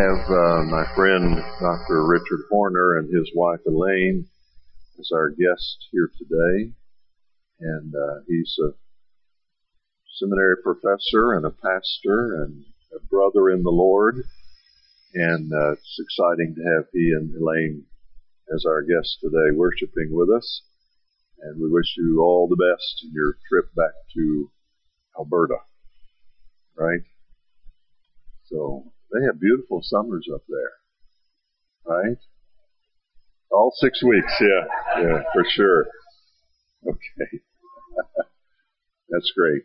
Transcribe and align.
have 0.00 0.30
uh, 0.30 0.62
my 0.62 0.86
friend 0.94 1.36
Dr. 1.60 2.06
Richard 2.06 2.46
Horner 2.48 2.96
and 2.96 3.14
his 3.14 3.30
wife 3.34 3.60
Elaine 3.66 4.26
as 4.98 5.10
our 5.12 5.28
guest 5.28 5.88
here 5.92 6.10
today. 6.16 6.72
And 7.60 7.94
uh, 7.94 8.20
he's 8.26 8.56
a 8.64 8.70
seminary 10.18 10.56
professor 10.62 11.34
and 11.34 11.44
a 11.44 11.50
pastor 11.50 12.44
and 12.44 12.64
a 12.96 13.06
brother 13.10 13.50
in 13.50 13.62
the 13.62 13.70
Lord. 13.70 14.24
And 15.12 15.52
uh, 15.52 15.72
it's 15.72 15.98
exciting 16.00 16.54
to 16.54 16.62
have 16.74 16.84
he 16.94 17.12
and 17.12 17.34
Elaine 17.34 17.84
as 18.54 18.64
our 18.64 18.80
guests 18.80 19.18
today 19.20 19.54
worshiping 19.54 20.08
with 20.12 20.30
us. 20.30 20.62
And 21.42 21.60
we 21.60 21.68
wish 21.70 21.94
you 21.98 22.22
all 22.22 22.48
the 22.48 22.56
best 22.56 23.04
in 23.04 23.12
your 23.12 23.36
trip 23.50 23.66
back 23.74 23.92
to 24.14 24.50
Alberta. 25.18 25.58
Right? 26.74 27.02
So 28.46 28.92
they 29.12 29.24
have 29.26 29.40
beautiful 29.40 29.80
summers 29.82 30.28
up 30.32 30.42
there. 30.48 30.72
Right? 31.86 32.18
All 33.50 33.72
six 33.76 34.02
weeks, 34.02 34.32
yeah. 34.40 35.02
Yeah, 35.02 35.22
for 35.32 35.44
sure. 35.48 35.86
Okay. 36.86 37.40
That's 39.08 39.32
great. 39.36 39.62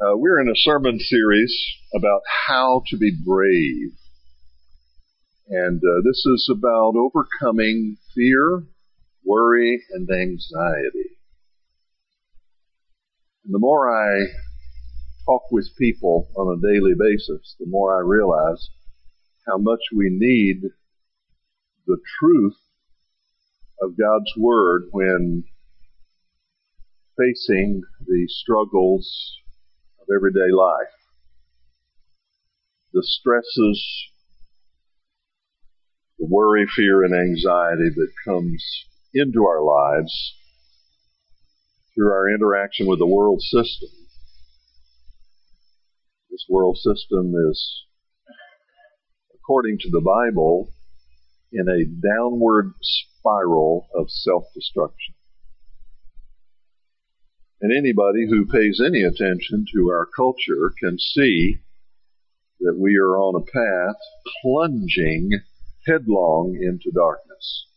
Uh, 0.00 0.16
we're 0.16 0.40
in 0.40 0.48
a 0.48 0.56
sermon 0.56 0.98
series 0.98 1.54
about 1.94 2.22
how 2.46 2.82
to 2.88 2.96
be 2.96 3.12
brave. 3.24 3.92
And 5.48 5.78
uh, 5.78 6.00
this 6.04 6.24
is 6.26 6.50
about 6.50 6.94
overcoming 6.96 7.98
fear, 8.14 8.64
worry, 9.24 9.82
and 9.92 10.08
anxiety. 10.10 11.18
And 13.44 13.52
the 13.52 13.58
more 13.58 13.90
I 13.90 14.26
talk 15.26 15.42
with 15.50 15.76
people 15.78 16.28
on 16.36 16.56
a 16.56 16.60
daily 16.60 16.94
basis, 16.98 17.56
the 17.58 17.66
more 17.66 17.96
I 17.96 18.00
realize 18.00 18.68
how 19.46 19.58
much 19.58 19.80
we 19.94 20.08
need 20.10 20.62
the 21.86 21.98
truth 22.18 22.56
of 23.80 23.98
God's 23.98 24.30
Word 24.36 24.84
when 24.90 25.44
facing 27.18 27.82
the 28.06 28.26
struggles 28.28 29.36
of 30.00 30.06
everyday 30.14 30.52
life. 30.52 30.92
The 32.92 33.02
stresses, 33.02 33.84
the 36.18 36.26
worry, 36.26 36.66
fear, 36.74 37.02
and 37.02 37.14
anxiety 37.14 37.90
that 37.94 38.12
comes 38.24 38.64
into 39.12 39.44
our 39.44 39.62
lives 39.62 40.34
through 41.94 42.12
our 42.12 42.28
interaction 42.28 42.86
with 42.86 42.98
the 42.98 43.06
world 43.06 43.40
system. 43.40 44.03
This 46.34 46.46
world 46.48 46.78
system 46.78 47.32
is, 47.48 47.84
according 49.36 49.78
to 49.82 49.88
the 49.88 50.00
Bible, 50.00 50.68
in 51.52 51.68
a 51.68 51.84
downward 51.84 52.72
spiral 52.82 53.86
of 53.94 54.10
self-destruction. 54.10 55.14
And 57.60 57.72
anybody 57.72 58.26
who 58.28 58.46
pays 58.46 58.82
any 58.84 59.04
attention 59.04 59.64
to 59.76 59.90
our 59.90 60.06
culture 60.06 60.72
can 60.76 60.98
see 60.98 61.60
that 62.58 62.78
we 62.80 62.96
are 62.96 63.16
on 63.16 63.40
a 63.40 63.52
path 63.52 64.00
plunging 64.42 65.30
headlong 65.86 66.58
into 66.60 66.90
darkness. 66.90 67.68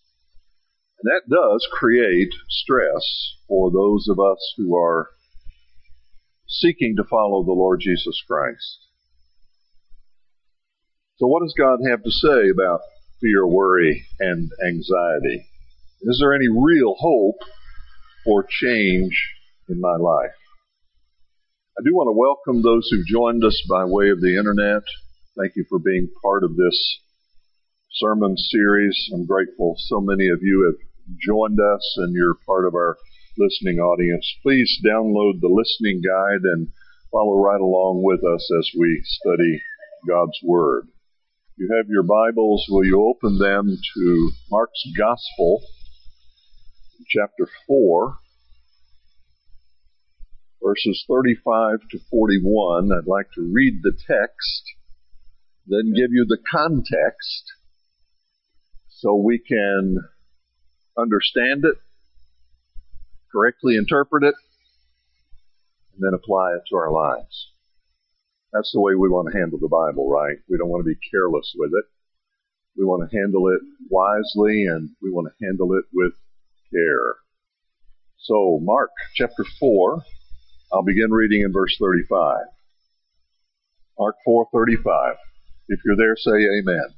And 1.04 1.12
that 1.12 1.30
does 1.30 1.68
create 1.72 2.34
stress 2.50 3.36
for 3.48 3.70
those 3.70 4.08
of 4.10 4.20
us 4.20 4.56
who 4.58 4.76
are 4.76 5.12
seeking 6.48 6.96
to 6.98 7.04
follow 7.10 7.44
the 7.44 7.52
Lord 7.52 7.82
Jesus 7.82 8.22
Christ. 8.28 8.80
So 11.18 11.28
what 11.28 11.42
does 11.42 11.56
God 11.58 11.80
have 11.90 12.04
to 12.04 12.12
say 12.12 12.50
about 12.50 12.82
fear, 13.20 13.46
worry, 13.46 14.06
and 14.20 14.50
anxiety? 14.66 15.48
Is 16.02 16.20
there 16.22 16.36
any 16.36 16.48
real 16.48 16.96
hope 17.00 17.40
for 18.24 18.46
change 18.48 19.12
in 19.68 19.82
my 19.82 19.96
life? 19.98 20.38
I 21.78 21.84
do 21.84 21.94
want 21.94 22.08
to 22.08 22.18
welcome 22.18 22.62
those 22.62 22.88
who've 22.90 23.06
joined 23.06 23.44
us 23.44 23.62
by 23.70 23.86
way 23.86 24.10
of 24.10 24.22
the 24.22 24.38
internet. 24.38 24.84
Thank 25.38 25.54
you 25.56 25.66
for 25.70 25.80
being 25.80 26.10
part 26.24 26.44
of 26.44 26.56
this 26.56 27.00
sermon 27.94 28.38
series. 28.38 28.96
I'm 29.14 29.26
grateful 29.26 29.76
so 29.78 30.02
many 30.02 30.28
of 30.28 30.40
you 30.42 30.66
have 30.66 31.18
joined 31.20 31.60
us 31.60 31.96
and 31.98 32.14
you're 32.14 32.38
part 32.46 32.66
of 32.66 32.76
our 32.76 32.98
listening 33.38 33.80
audience. 33.80 34.28
Please 34.44 34.80
download 34.86 35.42
the 35.42 35.50
listening 35.50 36.02
guide 36.02 36.44
and 36.44 36.68
follow 37.12 37.40
right 37.40 37.62
along 37.62 38.02
with 38.04 38.24
us 38.24 38.50
as 38.60 38.70
we 38.78 39.02
study 39.04 39.62
God's 40.08 40.38
Word 40.44 40.88
you 41.60 41.76
have 41.76 41.90
your 41.90 42.04
Bibles, 42.04 42.68
will 42.70 42.86
you 42.86 43.04
open 43.04 43.40
them 43.40 43.80
to 43.96 44.32
Mark's 44.52 44.84
Gospel, 44.96 45.64
chapter 47.10 47.48
4, 47.66 48.16
verses 50.64 51.04
35 51.08 51.80
to 51.90 52.00
41. 52.12 52.92
I'd 52.92 53.08
like 53.08 53.32
to 53.34 53.42
read 53.42 53.80
the 53.82 53.92
text, 53.92 54.64
then 55.66 55.94
give 55.96 56.12
you 56.12 56.28
the 56.30 56.38
context 56.38 57.54
so 58.88 59.16
we 59.16 59.40
can 59.40 59.98
understand 60.96 61.66
it, 61.66 61.78
correctly 63.38 63.76
interpret 63.76 64.24
it, 64.24 64.34
and 65.94 66.02
then 66.02 66.14
apply 66.14 66.54
it 66.54 66.62
to 66.70 66.76
our 66.76 66.92
lives. 66.92 67.52
That's 68.52 68.72
the 68.72 68.82
way 68.82 68.96
we 68.96 69.10
want 69.10 69.32
to 69.32 69.38
handle 69.38 69.60
the 69.60 69.68
Bible, 69.68 70.10
right? 70.10 70.38
We 70.50 70.58
don't 70.58 70.70
want 70.70 70.84
to 70.84 70.90
be 70.90 71.00
careless 71.12 71.54
with 71.56 71.72
it. 71.74 71.86
We 72.78 72.86
want 72.86 73.10
to 73.10 73.16
handle 73.16 73.50
it 73.50 73.62
wisely 73.90 74.66
and 74.66 74.90
we 75.02 75.12
want 75.12 75.28
to 75.28 75.46
handle 75.46 75.74
it 75.74 75.86
with 75.94 76.14
care. 76.74 77.16
So, 78.18 78.60
Mark 78.62 78.90
chapter 79.16 79.46
4, 79.60 80.02
I'll 80.74 80.84
begin 80.84 81.12
reading 81.12 81.42
in 81.42 81.54
verse 81.54 81.76
35. 81.80 82.46
Mark 84.00 84.16
4:35. 84.28 85.16
If 85.70 85.80
you're 85.86 85.96
there, 85.96 86.16
say 86.16 86.48
amen. 86.60 86.94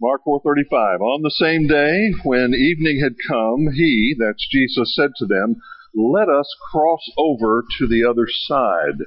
Mark 0.00 0.22
4:35. 0.24 1.00
On 1.00 1.22
the 1.22 1.30
same 1.30 1.66
day, 1.66 2.12
when 2.22 2.54
evening 2.54 3.00
had 3.00 3.16
come, 3.26 3.68
he, 3.74 4.14
that's 4.16 4.46
Jesus, 4.48 4.94
said 4.94 5.10
to 5.16 5.26
them, 5.26 5.56
"Let 5.94 6.28
us 6.28 6.54
cross 6.70 7.02
over 7.16 7.64
to 7.78 7.86
the 7.88 8.04
other 8.04 8.28
side." 8.28 8.98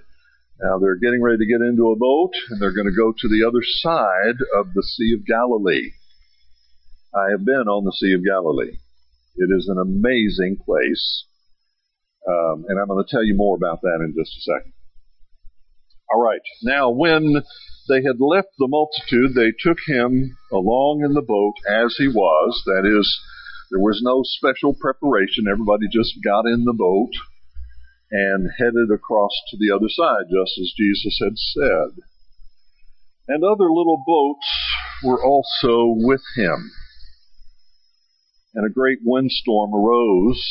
Now 0.62 0.78
they're 0.80 1.00
getting 1.00 1.22
ready 1.22 1.40
to 1.40 1.46
get 1.46 1.62
into 1.62 1.91
a 1.91 1.96
boat 1.96 2.34
and 2.50 2.62
they're 2.62 2.74
going 2.74 2.90
to 2.90 2.96
go 2.96 3.12
to 3.12 3.28
the 3.28 3.44
other 3.47 3.63
side 3.63 4.38
of 4.56 4.74
the 4.74 4.84
Sea 4.84 5.13
of 5.13 5.25
Galilee. 5.25 5.91
I 7.16 7.31
have 7.31 7.46
been 7.46 7.68
on 7.68 7.84
the 7.84 7.94
Sea 7.94 8.13
of 8.13 8.24
Galilee. 8.24 8.78
It 9.38 9.50
is 9.50 9.68
an 9.69 9.80
amazing 9.80 10.57
place. 10.63 11.25
Um, 12.28 12.66
and 12.68 12.80
I'm 12.80 12.88
going 12.88 13.03
to 13.03 13.09
tell 13.09 13.24
you 13.24 13.35
more 13.35 13.56
about 13.56 13.81
that 13.81 14.00
in 14.01 14.13
just 14.16 14.38
a 14.38 14.41
second. 14.41 14.74
All 16.13 16.22
right. 16.22 16.41
Now, 16.62 16.91
when 16.91 17.41
they 17.91 18.02
had 18.07 18.24
left 18.24 18.56
the 18.57 18.72
multitude, 18.72 19.35
they 19.35 19.52
took 19.59 19.78
him 19.85 20.38
along 20.52 21.03
in 21.03 21.13
the 21.13 21.22
boat 21.22 21.56
as 21.68 21.94
he 21.97 22.07
was. 22.07 22.63
That 22.66 22.88
is, 22.88 23.03
there 23.69 23.84
was 23.84 24.00
no 24.02 24.24
special 24.24 24.74
preparation. 24.74 25.52
Everybody 25.52 25.88
just 25.91 26.16
got 26.24 26.47
in 26.47 26.63
the 26.63 26.74
boat 26.74 27.12
and 28.12 28.47
headed 28.57 28.96
across 28.96 29.31
to 29.50 29.57
the 29.59 29.75
other 29.75 29.90
side, 29.90 30.31
just 30.31 30.56
as 30.57 30.74
Jesus 30.78 31.19
had 31.19 31.35
said. 31.35 32.03
And 33.28 33.44
other 33.44 33.68
little 33.68 34.01
boats 34.07 34.47
were 35.03 35.24
also 35.24 35.91
with 35.96 36.24
him. 36.38 36.72
And 38.56 38.66
a 38.66 38.74
great 38.74 39.00
windstorm 39.03 39.74
arose, 39.74 40.44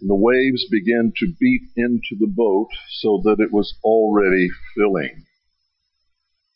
and 0.00 0.08
the 0.08 0.14
waves 0.14 0.64
began 0.70 1.12
to 1.18 1.34
beat 1.38 1.62
into 1.76 2.14
the 2.18 2.30
boat 2.30 2.70
so 3.02 3.20
that 3.24 3.40
it 3.40 3.52
was 3.52 3.74
already 3.82 4.48
filling. 4.76 5.26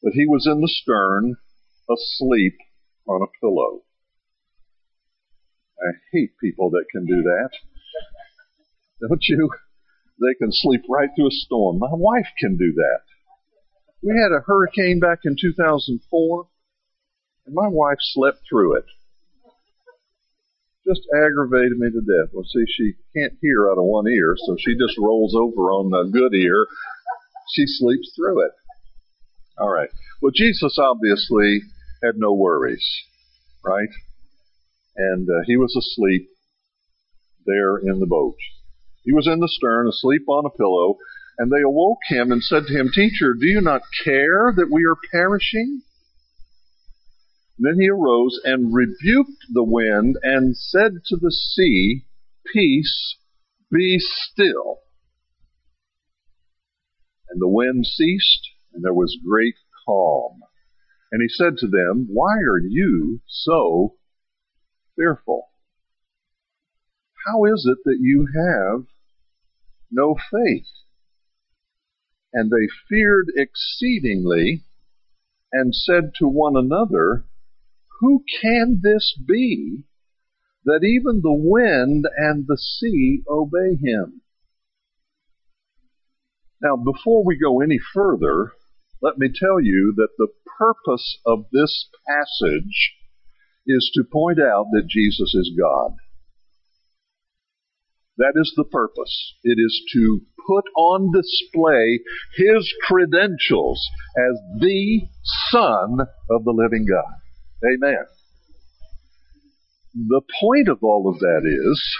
But 0.05 0.13
he 0.13 0.27
was 0.27 0.47
in 0.47 0.61
the 0.61 0.69
stern, 0.69 1.37
asleep 1.89 2.59
on 3.09 3.23
a 3.23 3.33
pillow. 3.41 3.85
I 5.81 5.93
hate 6.13 6.37
people 6.39 6.69
that 6.71 6.85
can 6.93 7.07
do 7.07 7.23
that. 7.23 7.49
Don't 9.01 9.25
you? 9.29 9.49
They 10.21 10.35
can 10.35 10.51
sleep 10.53 10.83
right 10.91 11.09
through 11.17 11.29
a 11.29 11.41
storm. 11.47 11.79
My 11.79 11.91
wife 11.91 12.29
can 12.39 12.59
do 12.59 12.75
that. 12.75 13.01
We 14.03 14.11
had 14.11 14.31
a 14.31 14.45
hurricane 14.45 15.01
back 15.01 15.21
in 15.25 15.37
2004, 15.41 16.47
and 17.47 17.55
my 17.55 17.69
wife 17.69 17.99
slept 18.01 18.41
through 18.49 18.77
it. 18.77 18.85
Just 20.87 21.01
aggravated 21.17 21.79
me 21.79 21.89
to 21.89 22.01
death. 22.01 22.31
Well, 22.35 22.45
see, 22.45 22.65
she 22.69 22.93
can't 23.17 23.39
hear 23.41 23.71
out 23.71 23.79
of 23.79 23.85
one 23.85 24.07
ear, 24.07 24.37
so 24.37 24.55
she 24.61 24.77
just 24.77 24.99
rolls 24.99 25.35
over 25.35 25.73
on 25.73 25.89
the 25.89 26.11
good 26.13 26.37
ear. 26.37 26.67
She 27.55 27.65
sleeps 27.67 28.13
through 28.15 28.45
it. 28.45 28.53
All 29.59 29.71
right. 29.71 29.91
Well, 30.21 30.33
Jesus 30.35 30.77
obviously 30.79 31.63
had 32.03 32.17
no 32.17 32.33
worries, 32.33 32.87
right? 33.65 33.89
And 34.97 35.29
uh, 35.29 35.43
he 35.47 35.57
was 35.57 35.75
asleep 35.77 36.29
there 37.47 37.77
in 37.79 38.01
the 38.01 38.07
boat. 38.07 38.37
He 39.05 39.13
was 39.13 39.27
in 39.27 39.41
the 39.41 39.49
stern, 39.49 39.89
asleep 39.89 40.23
on 40.29 40.47
a 40.47 40.57
pillow. 40.57 40.97
And 41.37 41.51
they 41.51 41.63
awoke 41.63 41.99
him 42.09 42.31
and 42.31 42.43
said 42.43 42.65
to 42.67 42.79
him, 42.79 42.91
Teacher, 42.95 43.35
do 43.35 43.47
you 43.47 43.61
not 43.61 43.83
care 44.05 44.53
that 44.55 44.71
we 44.71 44.85
are 44.85 44.97
perishing? 45.11 45.83
Then 47.59 47.79
he 47.79 47.89
arose 47.89 48.41
and 48.45 48.75
rebuked 48.75 49.47
the 49.53 49.65
wind 49.65 50.17
and 50.23 50.57
said 50.57 50.93
to 51.07 51.17
the 51.17 51.33
sea, 51.33 52.05
Peace, 52.53 53.17
be 53.71 53.97
still. 53.99 54.79
And 57.29 57.41
the 57.41 57.49
wind 57.49 57.87
ceased, 57.87 58.51
and 58.75 58.85
there 58.85 58.95
was 58.95 59.19
great 59.25 59.55
calm. 59.87 60.41
And 61.13 61.23
he 61.23 61.29
said 61.29 61.57
to 61.59 61.69
them, 61.69 62.09
Why 62.11 62.39
are 62.39 62.59
you 62.59 63.21
so 63.27 63.95
fearful? 64.97 65.49
How 67.27 67.45
is 67.45 67.67
it 67.71 67.79
that 67.85 67.99
you 68.01 68.27
have 68.35 68.87
no 69.91 70.17
faith? 70.31 70.67
And 72.33 72.51
they 72.51 72.69
feared 72.89 73.31
exceedingly 73.37 74.65
and 75.53 75.75
said 75.75 76.13
to 76.19 76.27
one 76.27 76.57
another, 76.57 77.25
Who 78.01 78.25
can 78.43 78.81
this 78.83 79.17
be 79.25 79.85
that 80.65 80.83
even 80.83 81.21
the 81.21 81.33
wind 81.33 82.07
and 82.17 82.47
the 82.47 82.59
sea 82.59 83.23
obey 83.29 83.77
him? 83.77 84.23
Now, 86.61 86.77
before 86.77 87.25
we 87.25 87.37
go 87.37 87.61
any 87.61 87.79
further, 87.79 88.53
let 89.03 89.19
me 89.19 89.29
tell 89.29 89.61
you 89.61 89.95
that 89.97 90.09
the 90.19 90.29
purpose 90.59 91.19
of 91.27 91.47
this 91.53 91.89
passage 92.07 92.95
is 93.67 93.91
to 93.95 94.05
point 94.11 94.39
out 94.39 94.67
that 94.73 94.89
Jesus 94.89 95.35
is 95.35 95.53
God. 95.59 95.97
That 98.19 98.35
is 98.37 98.53
the 98.57 98.65
purpose. 98.65 99.35
It 99.43 99.59
is 99.59 99.83
to 99.95 100.21
put 100.47 100.65
on 100.77 101.13
display 101.13 102.01
His 102.37 102.73
credentials 102.87 103.81
as 104.17 104.61
the 104.61 105.03
Son 105.51 105.99
of 106.31 106.45
the 106.45 106.53
living 106.53 106.87
God. 106.89 107.19
Amen. 107.75 108.05
The 109.95 110.23
point 110.41 110.69
of 110.69 110.79
all 110.83 111.11
of 111.13 111.19
that 111.21 111.43
is, 111.45 111.97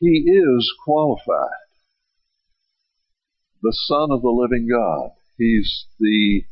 He 0.00 0.24
is 0.26 0.74
qualified. 0.84 1.61
The 3.62 3.72
Son 3.72 4.10
of 4.10 4.22
the 4.22 4.28
living 4.28 4.68
God. 4.68 5.10
He's 5.38 5.86
the 6.00 6.42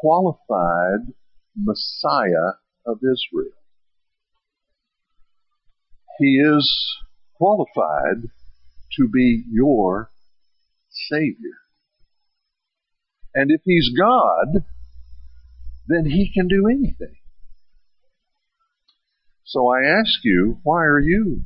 qualified 0.00 1.12
Messiah 1.54 2.54
of 2.86 2.98
Israel. 2.98 3.52
He 6.18 6.38
is 6.38 6.96
qualified 7.36 8.30
to 8.96 9.08
be 9.12 9.44
your 9.50 10.10
Savior. 11.10 11.58
And 13.34 13.50
if 13.50 13.60
He's 13.64 13.90
God, 13.96 14.64
then 15.86 16.06
He 16.06 16.32
can 16.32 16.48
do 16.48 16.68
anything. 16.68 17.16
So 19.44 19.68
I 19.68 19.82
ask 19.82 20.24
you, 20.24 20.58
why 20.62 20.84
are 20.84 21.00
you 21.00 21.42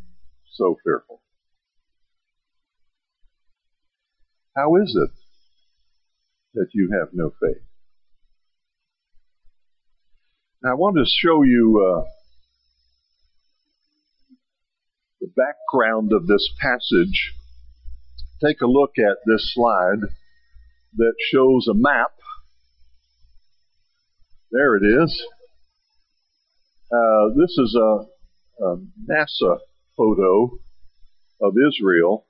so 0.53 0.77
fearful? 0.85 1.20
How 4.61 4.77
is 4.77 4.95
it 4.95 5.11
that 6.53 6.67
you 6.75 6.91
have 6.93 7.15
no 7.15 7.31
faith? 7.41 7.63
Now 10.63 10.73
I 10.73 10.75
want 10.75 10.99
to 10.99 11.05
show 11.07 11.43
you 11.43 11.81
uh, 11.81 12.05
the 15.23 15.29
background 15.35 16.13
of 16.13 16.27
this 16.27 16.47
passage, 16.61 17.33
take 18.45 18.61
a 18.61 18.67
look 18.67 18.99
at 18.99 19.17
this 19.25 19.51
slide 19.55 20.01
that 20.97 21.15
shows 21.33 21.67
a 21.67 21.75
map. 21.75 22.13
There 24.51 24.77
it 24.77 24.83
is. 24.83 25.23
Uh, 26.93 27.29
this 27.35 27.57
is 27.57 27.75
a, 27.81 28.63
a 28.63 28.77
NASA 29.09 29.59
photo 29.97 30.51
of 31.41 31.55
Israel. 31.57 32.27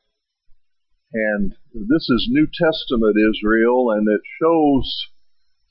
And 1.13 1.57
this 1.75 2.09
is 2.09 2.29
New 2.31 2.47
Testament 2.47 3.17
Israel, 3.19 3.91
and 3.91 4.09
it 4.09 4.21
shows 4.41 5.09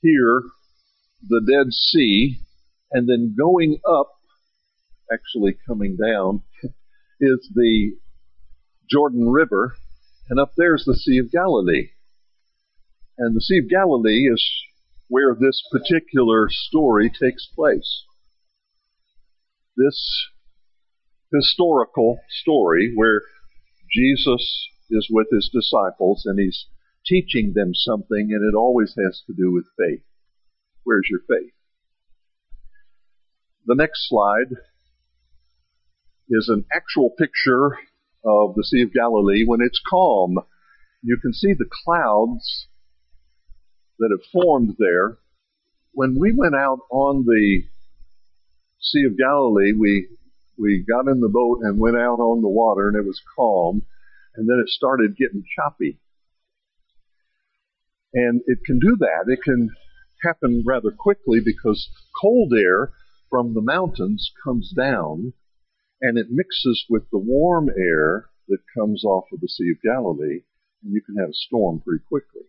here 0.02 0.42
the 1.26 1.40
Dead 1.40 1.72
Sea, 1.72 2.40
and 2.92 3.08
then 3.08 3.34
going 3.38 3.78
up, 3.88 4.10
actually 5.10 5.56
coming 5.66 5.96
down, 5.96 6.42
is 7.20 7.50
the 7.54 7.92
Jordan 8.90 9.30
River, 9.30 9.76
and 10.28 10.38
up 10.38 10.52
there 10.58 10.74
is 10.74 10.84
the 10.84 10.94
Sea 10.94 11.18
of 11.18 11.32
Galilee. 11.32 11.90
And 13.16 13.34
the 13.34 13.40
Sea 13.40 13.58
of 13.58 13.70
Galilee 13.70 14.28
is 14.30 14.44
where 15.08 15.34
this 15.34 15.62
particular 15.72 16.48
story 16.50 17.10
takes 17.10 17.46
place. 17.54 18.04
This 19.74 20.26
historical 21.32 22.20
story 22.42 22.92
where 22.94 23.22
Jesus 23.90 24.68
is 24.90 25.08
with 25.10 25.28
his 25.30 25.50
disciples 25.52 26.24
and 26.26 26.38
he's 26.38 26.66
teaching 27.06 27.52
them 27.54 27.72
something, 27.74 28.30
and 28.30 28.44
it 28.46 28.56
always 28.56 28.94
has 28.98 29.22
to 29.26 29.32
do 29.32 29.52
with 29.52 29.64
faith. 29.78 30.02
Where's 30.84 31.08
your 31.10 31.20
faith? 31.20 31.52
The 33.66 33.74
next 33.74 34.08
slide 34.08 34.56
is 36.28 36.48
an 36.48 36.64
actual 36.72 37.10
picture 37.10 37.78
of 38.24 38.54
the 38.54 38.64
Sea 38.64 38.82
of 38.82 38.92
Galilee 38.92 39.44
when 39.44 39.60
it's 39.60 39.80
calm. 39.88 40.38
You 41.02 41.18
can 41.20 41.32
see 41.32 41.54
the 41.54 41.68
clouds 41.84 42.66
that 43.98 44.10
have 44.10 44.30
formed 44.32 44.76
there. 44.78 45.18
When 45.92 46.18
we 46.18 46.32
went 46.32 46.54
out 46.54 46.80
on 46.90 47.24
the 47.24 47.64
Sea 48.80 49.04
of 49.04 49.18
Galilee, 49.18 49.72
we 49.72 50.08
we 50.58 50.84
got 50.86 51.08
in 51.08 51.20
the 51.20 51.28
boat 51.28 51.60
and 51.62 51.78
went 51.78 51.96
out 51.96 52.20
on 52.20 52.42
the 52.42 52.48
water 52.48 52.88
and 52.88 52.96
it 52.96 53.06
was 53.06 53.22
calm 53.34 53.82
and 54.34 54.48
then 54.48 54.58
it 54.58 54.68
started 54.68 55.16
getting 55.16 55.44
choppy. 55.56 55.98
And 58.12 58.40
it 58.46 58.58
can 58.64 58.78
do 58.78 58.96
that. 58.98 59.32
It 59.32 59.40
can 59.42 59.70
happen 60.22 60.62
rather 60.66 60.90
quickly 60.90 61.40
because 61.44 61.88
cold 62.20 62.52
air 62.56 62.92
from 63.28 63.54
the 63.54 63.62
mountains 63.62 64.32
comes 64.42 64.72
down 64.76 65.32
and 66.00 66.18
it 66.18 66.26
mixes 66.30 66.84
with 66.88 67.04
the 67.10 67.18
warm 67.18 67.68
air 67.78 68.26
that 68.48 68.58
comes 68.76 69.04
off 69.04 69.24
of 69.32 69.40
the 69.40 69.48
Sea 69.48 69.70
of 69.70 69.82
Galilee, 69.82 70.40
and 70.82 70.92
you 70.92 71.02
can 71.02 71.16
have 71.16 71.28
a 71.28 71.34
storm 71.34 71.80
pretty 71.80 72.02
quickly. 72.08 72.42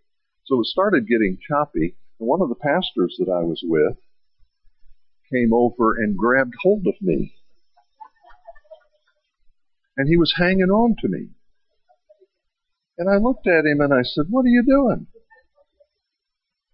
So 0.45 0.59
it 0.59 0.65
started 0.65 1.07
getting 1.07 1.37
choppy, 1.47 1.95
and 2.19 2.27
one 2.27 2.41
of 2.41 2.49
the 2.49 2.55
pastors 2.55 3.15
that 3.19 3.31
I 3.31 3.43
was 3.43 3.61
with 3.63 3.97
came 5.31 5.53
over 5.53 5.95
and 5.95 6.17
grabbed 6.17 6.55
hold 6.61 6.87
of 6.87 6.95
me. 7.01 7.35
And 9.97 10.07
he 10.07 10.17
was 10.17 10.33
hanging 10.37 10.71
on 10.71 10.95
to 11.01 11.07
me. 11.07 11.29
And 13.01 13.09
I 13.09 13.17
looked 13.17 13.47
at 13.47 13.65
him 13.65 13.81
and 13.81 13.91
I 13.91 14.03
said, 14.03 14.25
What 14.29 14.45
are 14.45 14.53
you 14.53 14.61
doing? 14.61 15.07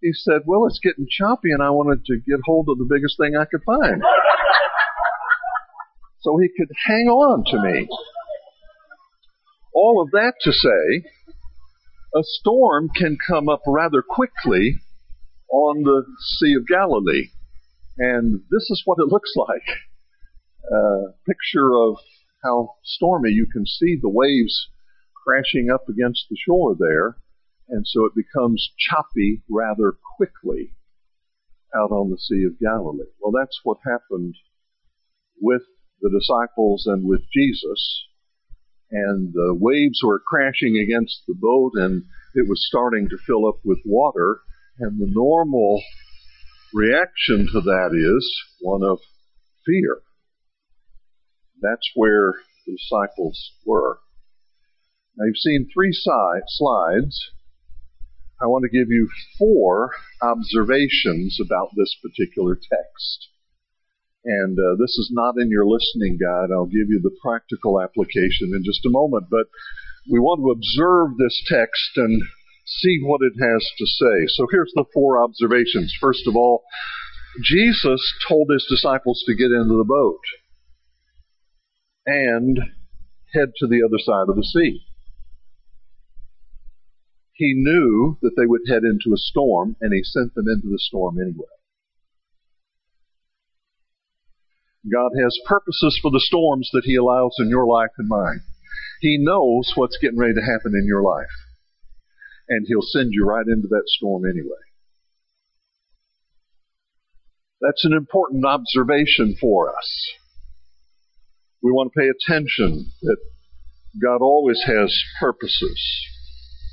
He 0.02 0.12
said, 0.12 0.42
Well, 0.44 0.66
it's 0.66 0.78
getting 0.78 1.06
choppy 1.08 1.52
and 1.52 1.62
I 1.62 1.70
wanted 1.70 2.04
to 2.04 2.18
get 2.18 2.40
hold 2.44 2.68
of 2.68 2.76
the 2.76 2.84
biggest 2.84 3.16
thing 3.16 3.34
I 3.34 3.46
could 3.46 3.62
find 3.64 4.02
so 6.20 6.36
he 6.36 6.50
could 6.54 6.68
hang 6.84 7.08
on 7.08 7.44
to 7.46 7.62
me. 7.62 7.88
All 9.72 10.02
of 10.02 10.10
that 10.10 10.34
to 10.42 10.52
say, 10.52 11.08
a 12.14 12.20
storm 12.22 12.90
can 12.94 13.16
come 13.26 13.48
up 13.48 13.62
rather 13.66 14.02
quickly 14.06 14.82
on 15.50 15.82
the 15.82 16.04
Sea 16.36 16.56
of 16.60 16.66
Galilee. 16.66 17.30
And 17.96 18.42
this 18.50 18.68
is 18.68 18.82
what 18.84 18.98
it 18.98 19.08
looks 19.08 19.32
like. 19.34 19.78
A 20.70 21.14
picture 21.26 21.74
of 21.74 21.96
how 22.44 22.74
stormy 22.84 23.30
you 23.30 23.46
can 23.50 23.64
see 23.64 23.96
the 23.98 24.10
waves 24.10 24.68
crashing 25.28 25.68
up 25.70 25.88
against 25.88 26.26
the 26.30 26.36
shore 26.36 26.74
there. 26.78 27.16
And 27.68 27.86
so 27.86 28.06
it 28.06 28.12
becomes 28.14 28.70
choppy 28.78 29.42
rather 29.50 29.94
quickly 30.16 30.74
out 31.76 31.90
on 31.90 32.10
the 32.10 32.18
Sea 32.18 32.44
of 32.46 32.58
Galilee. 32.58 33.10
Well, 33.20 33.32
that's 33.38 33.60
what 33.62 33.78
happened 33.84 34.34
with 35.40 35.62
the 36.00 36.10
disciples 36.10 36.86
and 36.86 37.06
with 37.06 37.20
Jesus. 37.32 38.06
And 38.90 39.34
the 39.34 39.54
waves 39.54 40.00
were 40.02 40.22
crashing 40.26 40.78
against 40.78 41.20
the 41.28 41.34
boat 41.38 41.72
and 41.74 42.04
it 42.34 42.48
was 42.48 42.66
starting 42.66 43.10
to 43.10 43.18
fill 43.18 43.46
up 43.46 43.58
with 43.64 43.80
water. 43.84 44.40
And 44.78 44.98
the 44.98 45.12
normal 45.12 45.82
reaction 46.72 47.48
to 47.52 47.60
that 47.60 47.90
is 47.92 48.42
one 48.60 48.82
of 48.82 48.98
fear. 49.66 49.98
That's 51.60 51.90
where 51.94 52.32
the 52.66 52.76
disciples 52.76 53.52
were. 53.66 53.98
Now 55.18 55.26
you've 55.26 55.36
seen 55.36 55.68
three 55.74 55.92
si- 55.92 56.46
slides. 56.46 57.18
I 58.40 58.46
want 58.46 58.62
to 58.62 58.68
give 58.68 58.88
you 58.88 59.08
four 59.36 59.90
observations 60.22 61.38
about 61.44 61.70
this 61.76 61.92
particular 62.00 62.54
text. 62.54 63.28
And 64.24 64.56
uh, 64.56 64.76
this 64.78 64.94
is 64.96 65.10
not 65.12 65.34
in 65.40 65.50
your 65.50 65.66
listening 65.66 66.18
guide. 66.22 66.54
I'll 66.54 66.66
give 66.66 66.86
you 66.86 67.00
the 67.02 67.16
practical 67.20 67.80
application 67.80 68.54
in 68.54 68.62
just 68.64 68.86
a 68.86 68.90
moment. 68.90 69.26
But 69.28 69.46
we 70.08 70.20
want 70.20 70.38
to 70.38 70.54
observe 70.54 71.18
this 71.18 71.42
text 71.48 71.96
and 71.96 72.22
see 72.64 73.00
what 73.02 73.20
it 73.22 73.34
has 73.42 73.66
to 73.78 73.86
say. 73.86 74.26
So 74.28 74.46
here's 74.52 74.72
the 74.76 74.84
four 74.94 75.22
observations. 75.22 75.92
First 76.00 76.28
of 76.28 76.36
all, 76.36 76.62
Jesus 77.42 78.00
told 78.28 78.50
his 78.52 78.66
disciples 78.70 79.24
to 79.26 79.34
get 79.34 79.50
into 79.50 79.78
the 79.78 79.84
boat 79.84 80.22
and 82.06 82.58
head 83.34 83.50
to 83.58 83.66
the 83.66 83.82
other 83.82 83.98
side 83.98 84.28
of 84.28 84.36
the 84.36 84.44
sea. 84.44 84.84
He 87.38 87.54
knew 87.54 88.18
that 88.20 88.34
they 88.36 88.46
would 88.46 88.62
head 88.66 88.82
into 88.82 89.14
a 89.14 89.16
storm 89.16 89.76
and 89.80 89.94
he 89.94 90.02
sent 90.02 90.34
them 90.34 90.48
into 90.48 90.66
the 90.66 90.78
storm 90.78 91.18
anyway. 91.20 91.46
God 94.92 95.12
has 95.22 95.38
purposes 95.46 95.96
for 96.02 96.10
the 96.10 96.24
storms 96.26 96.68
that 96.72 96.84
he 96.84 96.96
allows 96.96 97.36
in 97.38 97.48
your 97.48 97.64
life 97.64 97.94
and 97.96 98.08
mine. 98.08 98.40
He 99.00 99.18
knows 99.20 99.70
what's 99.76 99.98
getting 99.98 100.18
ready 100.18 100.34
to 100.34 100.40
happen 100.40 100.74
in 100.74 100.84
your 100.84 101.02
life. 101.02 101.30
And 102.48 102.66
he'll 102.66 102.82
send 102.82 103.10
you 103.12 103.24
right 103.24 103.46
into 103.46 103.68
that 103.68 103.84
storm 103.86 104.24
anyway. 104.24 104.64
That's 107.60 107.84
an 107.84 107.92
important 107.92 108.44
observation 108.46 109.36
for 109.40 109.68
us. 109.68 110.12
We 111.62 111.70
want 111.70 111.92
to 111.92 112.00
pay 112.00 112.08
attention 112.08 112.90
that 113.02 113.18
God 114.02 114.22
always 114.22 114.64
has 114.66 114.92
purposes 115.20 115.80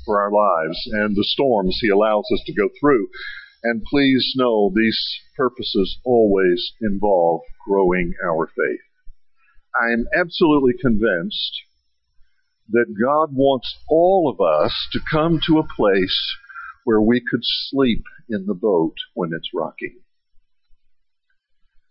for 0.06 0.22
our 0.22 0.30
lives 0.30 0.78
and 0.92 1.14
the 1.14 1.24
storms 1.24 1.76
He 1.82 1.90
allows 1.90 2.24
us 2.32 2.40
to 2.46 2.54
go 2.54 2.70
through. 2.80 3.08
And 3.62 3.82
please 3.82 4.34
know 4.36 4.72
these 4.74 4.98
purposes 5.36 5.98
always 6.04 6.72
involve 6.80 7.42
growing 7.68 8.14
our 8.24 8.46
faith. 8.46 8.80
I 9.78 9.92
am 9.92 10.06
absolutely 10.16 10.74
convinced 10.80 11.62
that 12.70 12.94
God 13.00 13.30
wants 13.32 13.74
all 13.88 14.28
of 14.30 14.40
us 14.40 14.72
to 14.92 15.00
come 15.10 15.40
to 15.46 15.58
a 15.58 15.74
place 15.76 16.36
where 16.84 17.00
we 17.00 17.20
could 17.20 17.42
sleep 17.42 18.04
in 18.28 18.46
the 18.46 18.54
boat 18.54 18.94
when 19.14 19.30
it's 19.36 19.50
rocking. 19.52 20.00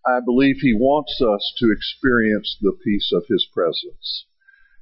I 0.07 0.19
believe 0.23 0.57
He 0.61 0.73
wants 0.73 1.19
us 1.21 1.53
to 1.57 1.71
experience 1.71 2.57
the 2.61 2.77
peace 2.83 3.11
of 3.13 3.23
His 3.29 3.47
presence, 3.53 4.25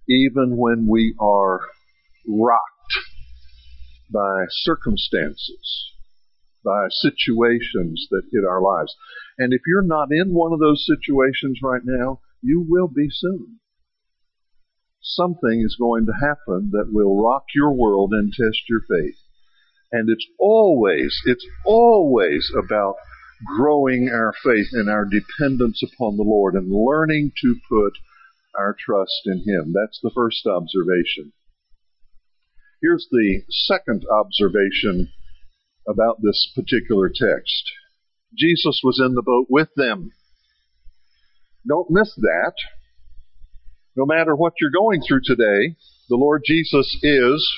even 0.08 0.58
when 0.58 0.88
we 0.88 1.16
are 1.20 1.62
rocked 2.28 2.73
by 4.14 4.46
circumstances, 4.50 5.92
by 6.64 6.88
situations 6.90 8.08
that 8.12 8.30
hit 8.32 8.46
our 8.48 8.62
lives. 8.62 8.96
And 9.38 9.54
if 9.54 9.62
you're 9.68 9.82
not 9.82 10.10
in 10.12 10.34
one 10.34 10.54
of 10.54 10.60
those 10.60 10.86
situations 10.86 11.60
right 11.64 11.82
now, 11.84 12.22
you 12.42 12.66
will 12.68 12.88
be 12.88 13.08
soon. 13.10 13.60
Something 15.02 15.62
is 15.66 15.76
going 15.78 16.06
to 16.06 16.14
happen 16.14 16.70
that 16.72 16.94
will 16.94 17.22
rock 17.22 17.44
your 17.56 17.74
world 17.74 18.14
and 18.14 18.32
test 18.32 18.70
your 18.70 18.82
faith. 18.90 19.18
And 19.92 20.10
it's 20.10 20.26
always, 20.40 21.14
it's 21.26 21.46
always 21.66 22.50
about 22.58 22.96
growing 23.46 24.10
our 24.10 24.34
faith 24.44 24.70
and 24.72 24.90
our 24.90 25.06
dependence 25.06 25.82
upon 25.84 26.18
the 26.18 26.24
Lord 26.24 26.56
and 26.56 26.72
learning 26.72 27.32
to 27.42 27.56
put 27.70 27.94
our 28.58 28.76
trust 28.78 29.22
in 29.26 29.44
Him. 29.46 29.74
That's 29.74 30.00
the 30.02 30.12
first 30.16 30.46
observation. 30.46 31.34
Here's 32.84 33.08
the 33.10 33.44
second 33.50 34.04
observation 34.12 35.10
about 35.88 36.22
this 36.22 36.52
particular 36.54 37.08
text. 37.08 37.64
Jesus 38.38 38.82
was 38.84 39.00
in 39.02 39.16
the 39.16 39.22
boat 39.22 39.48
with 39.50 39.70
them. 39.78 40.12
Don't 41.66 41.90
miss 41.90 42.14
that. 42.18 42.52
No 43.96 44.06
matter 44.06 44.36
what 44.36 44.56
you're 44.60 44.70
going 44.70 45.02
through 45.02 45.22
today, 45.24 45.78
the 46.10 46.18
Lord 46.18 46.42
Jesus 46.46 46.98
is 47.02 47.50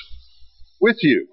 with 0.80 0.98
you. 1.02 1.26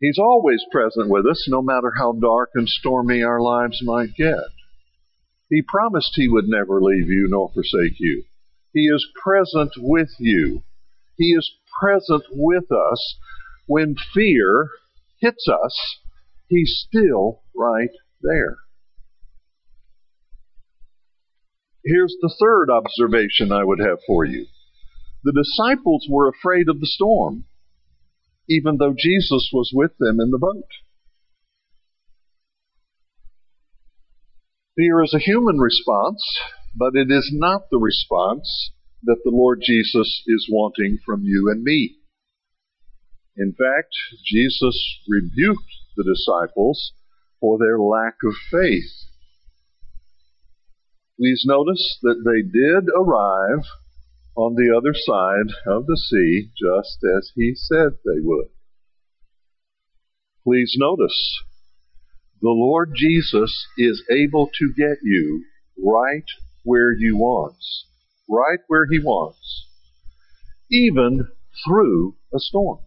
He's 0.00 0.18
always 0.18 0.64
present 0.72 1.08
with 1.08 1.24
us, 1.24 1.46
no 1.48 1.62
matter 1.62 1.92
how 1.96 2.14
dark 2.14 2.50
and 2.56 2.68
stormy 2.68 3.22
our 3.22 3.40
lives 3.40 3.80
might 3.80 4.16
get. 4.16 4.50
He 5.48 5.62
promised 5.62 6.10
He 6.16 6.28
would 6.28 6.48
never 6.48 6.82
leave 6.82 7.08
you 7.08 7.28
nor 7.30 7.52
forsake 7.52 8.00
you. 8.00 8.24
He 8.72 8.88
is 8.88 9.06
present 9.22 9.70
with 9.76 10.10
you. 10.18 10.64
He 11.20 11.32
is 11.32 11.52
present 11.80 12.24
with 12.32 12.72
us. 12.72 13.16
When 13.66 13.94
fear 14.14 14.70
hits 15.20 15.46
us, 15.46 15.98
He's 16.48 16.84
still 16.88 17.42
right 17.54 17.90
there. 18.22 18.56
Here's 21.84 22.16
the 22.20 22.34
third 22.40 22.70
observation 22.70 23.52
I 23.52 23.64
would 23.64 23.78
have 23.80 23.98
for 24.06 24.24
you. 24.24 24.46
The 25.22 25.32
disciples 25.32 26.06
were 26.10 26.28
afraid 26.28 26.68
of 26.68 26.80
the 26.80 26.86
storm 26.86 27.44
even 28.50 28.78
though 28.78 28.94
Jesus 28.98 29.48
was 29.52 29.70
with 29.72 29.92
them 29.98 30.18
in 30.20 30.30
the 30.32 30.38
boat. 30.38 30.66
Fear 34.76 35.04
is 35.04 35.14
a 35.14 35.20
human 35.20 35.58
response, 35.58 36.20
but 36.74 36.96
it 36.96 37.12
is 37.12 37.30
not 37.32 37.70
the 37.70 37.78
response 37.78 38.72
that 39.04 39.20
the 39.24 39.30
Lord 39.30 39.62
Jesus 39.62 40.22
is 40.26 40.48
wanting 40.50 40.98
from 41.04 41.22
you 41.24 41.50
and 41.50 41.62
me. 41.62 41.96
In 43.36 43.52
fact, 43.52 43.94
Jesus 44.24 45.00
rebuked 45.08 45.72
the 45.96 46.04
disciples 46.04 46.92
for 47.40 47.58
their 47.58 47.78
lack 47.78 48.16
of 48.24 48.34
faith. 48.50 48.92
Please 51.18 51.44
notice 51.46 51.98
that 52.02 52.22
they 52.24 52.42
did 52.42 52.88
arrive 52.96 53.64
on 54.36 54.54
the 54.54 54.74
other 54.76 54.94
side 54.94 55.54
of 55.66 55.86
the 55.86 55.96
sea, 55.96 56.50
just 56.56 56.98
as 57.04 57.32
he 57.34 57.52
said 57.54 57.98
they 58.04 58.20
would. 58.20 58.48
Please 60.44 60.74
notice, 60.78 61.42
the 62.40 62.48
Lord 62.48 62.92
Jesus 62.96 63.66
is 63.76 64.02
able 64.10 64.48
to 64.58 64.72
get 64.74 64.98
you 65.02 65.44
right 65.82 66.24
where 66.64 66.92
you 66.92 67.18
want, 67.18 67.56
right 68.30 68.60
where 68.68 68.86
he 68.90 68.98
wants, 68.98 69.66
even 70.70 71.28
through 71.66 72.16
a 72.32 72.38
storm. 72.38 72.78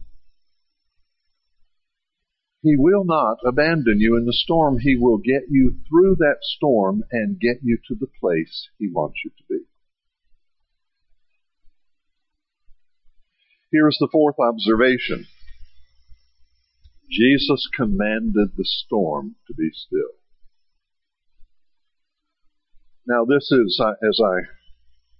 He 2.62 2.76
will 2.78 3.04
not 3.04 3.36
abandon 3.46 4.00
you 4.00 4.16
in 4.16 4.24
the 4.24 4.32
storm. 4.32 4.78
He 4.78 4.96
will 4.96 5.18
get 5.18 5.42
you 5.50 5.76
through 5.86 6.16
that 6.20 6.38
storm 6.40 7.02
and 7.12 7.38
get 7.38 7.58
you 7.62 7.78
to 7.88 7.94
the 7.94 8.06
place 8.18 8.70
he 8.78 8.88
wants 8.90 9.18
you 9.22 9.30
to 9.36 9.44
be. 9.50 9.58
Here's 13.70 13.98
the 14.00 14.08
fourth 14.10 14.36
observation. 14.38 15.26
Jesus 17.10 17.68
commanded 17.76 18.56
the 18.56 18.64
storm 18.64 19.34
to 19.46 19.54
be 19.54 19.68
still. 19.74 20.16
Now 23.06 23.26
this 23.26 23.50
is, 23.52 23.78
uh, 23.78 23.92
as 24.02 24.18
I 24.24 24.48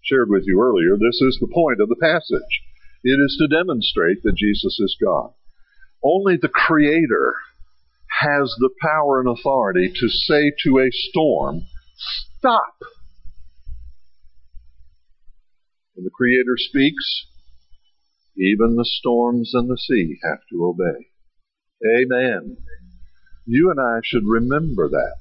shared 0.04 0.28
with 0.28 0.44
you 0.46 0.60
earlier, 0.60 0.96
this 0.96 1.20
is 1.20 1.38
the 1.40 1.52
point 1.52 1.80
of 1.80 1.88
the 1.88 2.00
passage. 2.00 2.62
It 3.02 3.20
is 3.20 3.36
to 3.38 3.48
demonstrate 3.48 4.22
that 4.22 4.36
Jesus 4.36 4.78
is 4.80 4.96
God. 5.02 5.32
Only 6.02 6.36
the 6.36 6.48
Creator 6.48 7.34
has 8.20 8.54
the 8.58 8.70
power 8.80 9.20
and 9.20 9.28
authority 9.28 9.92
to 9.92 10.08
say 10.08 10.52
to 10.64 10.78
a 10.78 10.88
storm, 10.90 11.62
stop. 12.38 12.76
When 15.94 16.04
the 16.04 16.10
Creator 16.10 16.56
speaks, 16.56 17.26
even 18.36 18.76
the 18.76 18.84
storms 18.84 19.52
and 19.54 19.68
the 19.68 19.78
sea 19.78 20.18
have 20.22 20.40
to 20.50 20.64
obey. 20.64 21.08
Amen. 21.98 22.56
You 23.46 23.70
and 23.70 23.80
I 23.80 24.00
should 24.02 24.24
remember 24.26 24.88
that. 24.88 25.16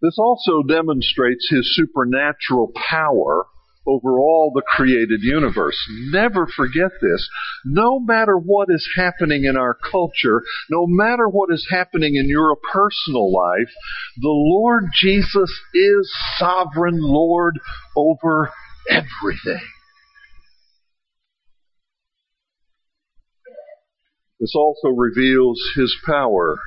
This 0.00 0.16
also 0.18 0.62
demonstrates 0.62 1.48
his 1.50 1.74
supernatural 1.74 2.72
power 2.88 3.46
over 3.88 4.20
all 4.20 4.52
the 4.54 4.62
created 4.62 5.22
universe. 5.22 5.78
Never 6.10 6.46
forget 6.46 6.90
this. 7.00 7.28
No 7.64 7.98
matter 7.98 8.36
what 8.36 8.68
is 8.70 8.86
happening 8.96 9.44
in 9.44 9.56
our 9.56 9.74
culture, 9.74 10.42
no 10.70 10.86
matter 10.86 11.26
what 11.26 11.50
is 11.50 11.66
happening 11.70 12.16
in 12.16 12.28
your 12.28 12.54
personal 12.70 13.32
life, 13.32 13.72
the 14.18 14.28
Lord 14.28 14.84
Jesus 14.94 15.50
is 15.74 16.12
sovereign 16.36 17.00
Lord 17.00 17.58
over 17.96 18.52
everything. 18.90 19.66
This 24.38 24.52
also 24.54 24.88
reveals 24.88 25.60
his 25.74 25.96
power 26.06 26.58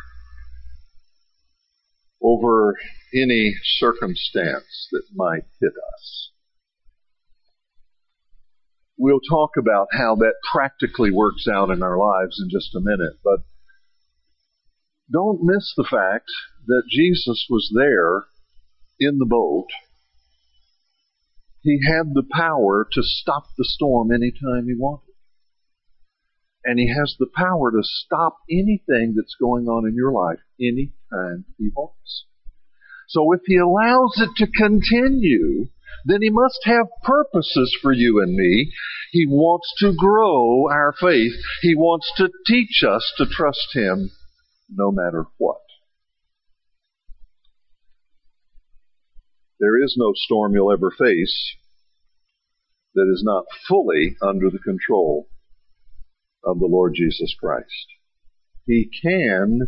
over 2.22 2.76
any 3.14 3.56
circumstance 3.64 4.88
that 4.92 5.04
might 5.16 5.44
hit 5.60 5.74
us. 5.96 6.32
We'll 8.98 9.22
talk 9.30 9.52
about 9.58 9.88
how 9.92 10.16
that 10.18 10.36
practically 10.52 11.12
works 11.12 11.48
out 11.48 11.72
in 11.72 11.82
our 11.84 11.98
lives 11.98 12.40
in 12.42 12.50
just 12.50 12.76
a 12.76 12.82
minute, 12.82 13.18
but 13.24 13.40
don't 15.12 15.44
miss 15.44 15.74
the 15.76 15.88
fact 15.90 16.30
that 16.68 16.84
Jesus 16.90 17.48
was 17.50 17.72
there 17.76 18.26
in 19.00 19.18
the 19.18 19.26
boat 19.26 19.68
He 21.62 21.80
had 21.86 22.14
the 22.14 22.24
power 22.32 22.88
to 22.92 23.04
stop 23.04 23.46
the 23.58 23.66
storm 23.66 24.12
anytime 24.12 24.68
he 24.68 24.76
wanted. 24.76 25.14
And 26.64 26.80
he 26.80 26.94
has 26.94 27.16
the 27.20 27.30
power 27.34 27.72
to 27.72 27.82
stop 27.84 28.38
anything 28.50 29.14
that's 29.16 29.36
going 29.40 29.68
on 29.68 29.88
in 29.88 29.96
your 29.96 30.12
life 30.12 30.40
anytime 30.60 31.46
he 31.58 31.70
wants. 31.76 32.26
So 33.12 33.34
if 33.34 33.42
he 33.46 33.58
allows 33.58 34.14
it 34.22 34.30
to 34.38 34.48
continue, 34.48 35.68
then 36.06 36.22
he 36.22 36.30
must 36.30 36.60
have 36.64 36.88
purposes 37.04 37.78
for 37.82 37.92
you 37.92 38.22
and 38.22 38.34
me. 38.34 38.72
He 39.12 39.26
wants 39.28 39.68
to 39.80 39.94
grow 39.94 40.70
our 40.70 40.94
faith. 40.98 41.34
He 41.62 41.76
wants 41.76 42.10
to 42.16 42.30
teach 42.48 42.84
us 42.88 43.12
to 43.18 43.26
trust 43.26 43.68
him 43.74 44.12
no 44.70 44.92
matter 44.92 45.26
what. 45.38 45.58
There 49.60 49.84
is 49.84 49.96
no 49.98 50.14
storm 50.16 50.56
you'll 50.56 50.72
ever 50.72 50.90
face 50.90 51.58
that 52.96 53.12
is 53.14 53.24
not 53.26 53.44
fully 53.68 54.16
under 54.22 54.50
the 54.50 54.58
control 54.58 55.28
of 56.46 56.60
the 56.60 56.66
Lord 56.66 56.94
Jesus 56.96 57.36
Christ. 57.38 57.88
He 58.66 58.90
can 59.04 59.68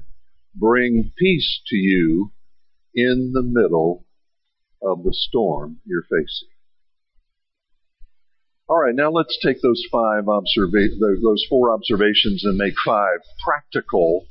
bring 0.56 1.12
peace 1.18 1.62
to 1.68 1.76
you 1.76 2.32
in 2.96 3.32
the 3.34 3.44
middle 3.44 4.06
of 4.82 5.04
the 5.04 5.14
storm 5.14 5.78
you're 5.86 6.04
facing. 6.04 6.50
All 8.70 8.80
right, 8.80 8.96
now 8.96 9.12
let's 9.12 9.38
take 9.44 9.62
those 9.62 9.84
five 9.92 10.24
observa- 10.24 11.00
those 11.00 11.46
four 11.50 11.74
observations 11.74 12.44
and 12.46 12.58
make 12.58 12.76
five 12.86 13.20
practical 13.46 14.26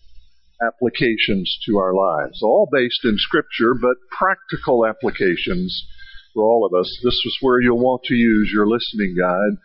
applications 0.61 1.59
to 1.67 1.79
our 1.79 1.95
lives, 1.95 2.43
all 2.43 2.69
based 2.71 3.05
in 3.05 3.17
Scripture, 3.19 3.75
but 3.75 3.97
practical 4.11 4.87
applications 4.87 5.87
for 6.35 6.45
all 6.45 6.65
of 6.65 6.73
us. 6.79 6.99
This 7.05 7.21
is 7.25 7.39
where 7.41 7.61
you'll 7.61 7.79
want 7.79 8.05
to 8.05 8.15
use 8.15 8.51
your 8.53 8.67
listening 8.67 9.15
guide 9.19 9.59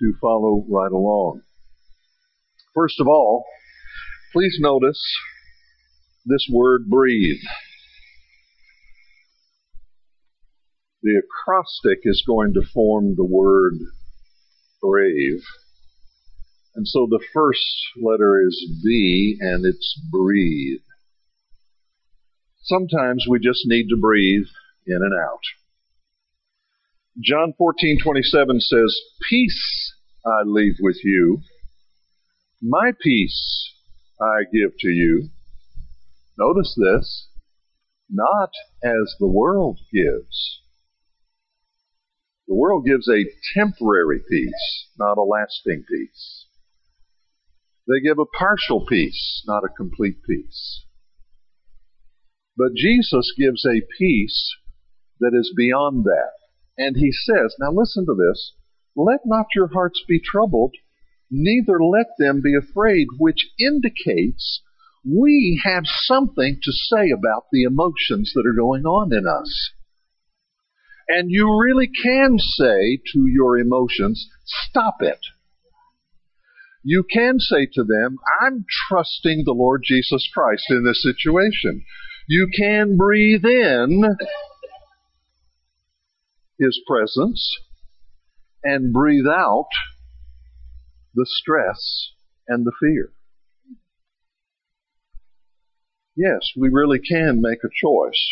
to 0.00 0.14
follow 0.20 0.64
right 0.68 0.92
along. 0.92 1.42
First 2.74 3.00
of 3.00 3.08
all, 3.08 3.44
please 4.32 4.56
notice 4.60 5.02
this 6.24 6.46
word 6.50 6.88
breathe. 6.88 7.40
The 11.02 11.20
acrostic 11.20 12.00
is 12.04 12.22
going 12.26 12.54
to 12.54 12.62
form 12.62 13.16
the 13.16 13.24
word 13.24 13.74
brave. 14.80 15.42
And 16.74 16.86
so 16.86 17.06
the 17.10 17.24
first 17.32 17.60
letter 18.00 18.40
is 18.46 18.80
B 18.84 19.36
and 19.40 19.64
it's 19.66 20.00
breathe. 20.10 20.80
Sometimes 22.62 23.26
we 23.28 23.40
just 23.40 23.66
need 23.66 23.88
to 23.88 23.96
breathe 23.96 24.46
in 24.86 24.96
and 24.96 25.12
out. 25.12 25.42
John 27.20 27.52
14:27 27.58 28.60
says, 28.60 28.96
"Peace 29.28 29.94
I 30.24 30.42
leave 30.44 30.76
with 30.80 31.04
you, 31.04 31.42
my 32.62 32.92
peace 32.92 33.74
I 34.20 34.44
give 34.44 34.78
to 34.78 34.88
you." 34.88 35.30
Notice 36.38 36.74
this, 36.74 37.28
not 38.08 38.52
as 38.82 39.14
the 39.18 39.26
world 39.26 39.80
gives. 39.92 40.61
The 42.52 42.58
world 42.58 42.84
gives 42.84 43.08
a 43.08 43.24
temporary 43.54 44.20
peace, 44.28 44.88
not 44.98 45.16
a 45.16 45.22
lasting 45.22 45.84
peace. 45.88 46.44
They 47.88 47.98
give 47.98 48.18
a 48.18 48.26
partial 48.26 48.84
peace, 48.84 49.42
not 49.46 49.64
a 49.64 49.74
complete 49.74 50.18
peace. 50.28 50.84
But 52.54 52.74
Jesus 52.76 53.32
gives 53.38 53.64
a 53.64 53.80
peace 53.98 54.54
that 55.20 55.32
is 55.34 55.54
beyond 55.56 56.04
that. 56.04 56.32
And 56.76 56.94
he 56.94 57.10
says, 57.10 57.56
now 57.58 57.72
listen 57.72 58.04
to 58.04 58.14
this, 58.14 58.52
let 58.94 59.20
not 59.24 59.46
your 59.56 59.68
hearts 59.68 60.02
be 60.06 60.20
troubled, 60.20 60.74
neither 61.30 61.82
let 61.82 62.08
them 62.18 62.42
be 62.42 62.54
afraid, 62.54 63.06
which 63.16 63.48
indicates 63.58 64.60
we 65.06 65.58
have 65.64 65.84
something 65.86 66.58
to 66.62 66.70
say 66.70 67.08
about 67.08 67.44
the 67.50 67.62
emotions 67.62 68.32
that 68.34 68.44
are 68.46 68.52
going 68.54 68.84
on 68.84 69.10
in 69.10 69.26
us. 69.26 69.70
And 71.08 71.30
you 71.30 71.58
really 71.60 71.88
can 72.02 72.38
say 72.38 72.98
to 73.12 73.26
your 73.26 73.58
emotions, 73.58 74.28
stop 74.44 74.96
it. 75.00 75.20
You 76.84 77.04
can 77.10 77.38
say 77.38 77.66
to 77.74 77.84
them, 77.84 78.16
I'm 78.40 78.64
trusting 78.88 79.44
the 79.44 79.52
Lord 79.52 79.82
Jesus 79.84 80.28
Christ 80.32 80.64
in 80.70 80.84
this 80.84 81.02
situation. 81.02 81.84
You 82.28 82.48
can 82.56 82.96
breathe 82.96 83.44
in 83.44 84.16
His 86.58 86.80
presence 86.86 87.56
and 88.64 88.92
breathe 88.92 89.26
out 89.26 89.68
the 91.14 91.26
stress 91.26 92.12
and 92.48 92.64
the 92.64 92.72
fear. 92.80 93.12
Yes, 96.16 96.40
we 96.56 96.68
really 96.70 96.98
can 96.98 97.40
make 97.40 97.58
a 97.64 97.68
choice. 97.74 98.22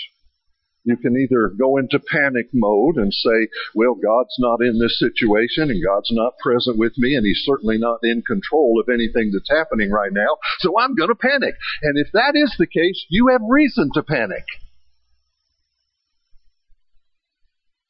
You 0.85 0.97
can 0.97 1.15
either 1.17 1.53
go 1.59 1.77
into 1.77 2.01
panic 2.01 2.49
mode 2.55 2.97
and 2.97 3.13
say, 3.13 3.49
well, 3.75 3.95
God's 3.95 4.35
not 4.39 4.63
in 4.63 4.79
this 4.79 4.99
situation 4.99 5.71
and 5.71 5.85
God's 5.85 6.11
not 6.11 6.39
present 6.39 6.79
with 6.79 6.97
me 6.97 7.15
and 7.17 7.27
He's 7.27 7.43
certainly 7.45 7.77
not 7.77 7.99
in 8.03 8.23
control 8.23 8.81
of 8.81 8.89
anything 8.89 9.31
that's 9.33 9.51
happening 9.51 9.91
right 9.91 10.13
now, 10.13 10.39
so 10.61 10.79
I'm 10.79 10.95
going 10.95 11.11
to 11.11 11.15
panic. 11.15 11.55
And 11.83 11.99
if 11.99 12.09
that 12.13 12.33
is 12.35 12.55
the 12.59 12.67
case, 12.67 13.05
you 13.11 13.29
have 13.29 13.43
reason 13.47 13.91
to 13.95 14.03
panic. 14.03 14.45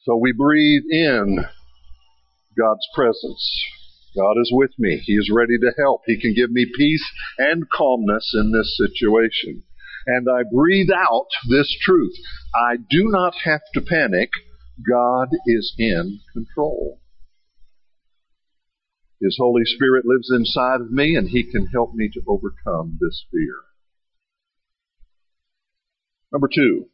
So 0.02 0.16
we 0.16 0.32
breathe 0.32 0.84
in 0.90 1.44
God's 2.58 2.88
presence. 2.94 3.64
God 4.16 4.34
is 4.40 4.50
with 4.52 4.72
me. 4.78 5.00
He 5.04 5.12
is 5.12 5.30
ready 5.32 5.58
to 5.58 5.72
help. 5.78 6.02
He 6.06 6.20
can 6.20 6.34
give 6.34 6.50
me 6.50 6.66
peace 6.76 7.08
and 7.38 7.70
calmness 7.70 8.34
in 8.34 8.50
this 8.50 8.76
situation 8.76 9.62
and 10.06 10.26
I 10.28 10.42
breathe 10.52 10.90
out 10.94 11.28
this 11.48 11.74
truth. 11.82 12.14
I 12.54 12.76
do 12.76 13.08
not 13.10 13.34
have 13.44 13.60
to 13.74 13.80
panic. 13.80 14.30
God 14.88 15.28
is 15.46 15.74
in 15.78 16.20
control. 16.32 17.00
His 19.20 19.36
Holy 19.38 19.64
Spirit 19.64 20.04
lives 20.06 20.30
inside 20.30 20.80
of 20.80 20.90
me 20.90 21.14
and 21.14 21.28
He 21.28 21.42
can 21.50 21.66
help 21.66 21.94
me 21.94 22.08
to 22.14 22.22
overcome 22.26 22.98
this 23.00 23.26
fear. 23.30 23.56
Number 26.32 26.48
two, 26.52 26.86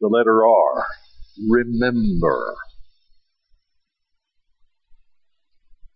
the 0.00 0.08
letter 0.08 0.44
R. 0.44 0.86
Remember. 1.48 2.56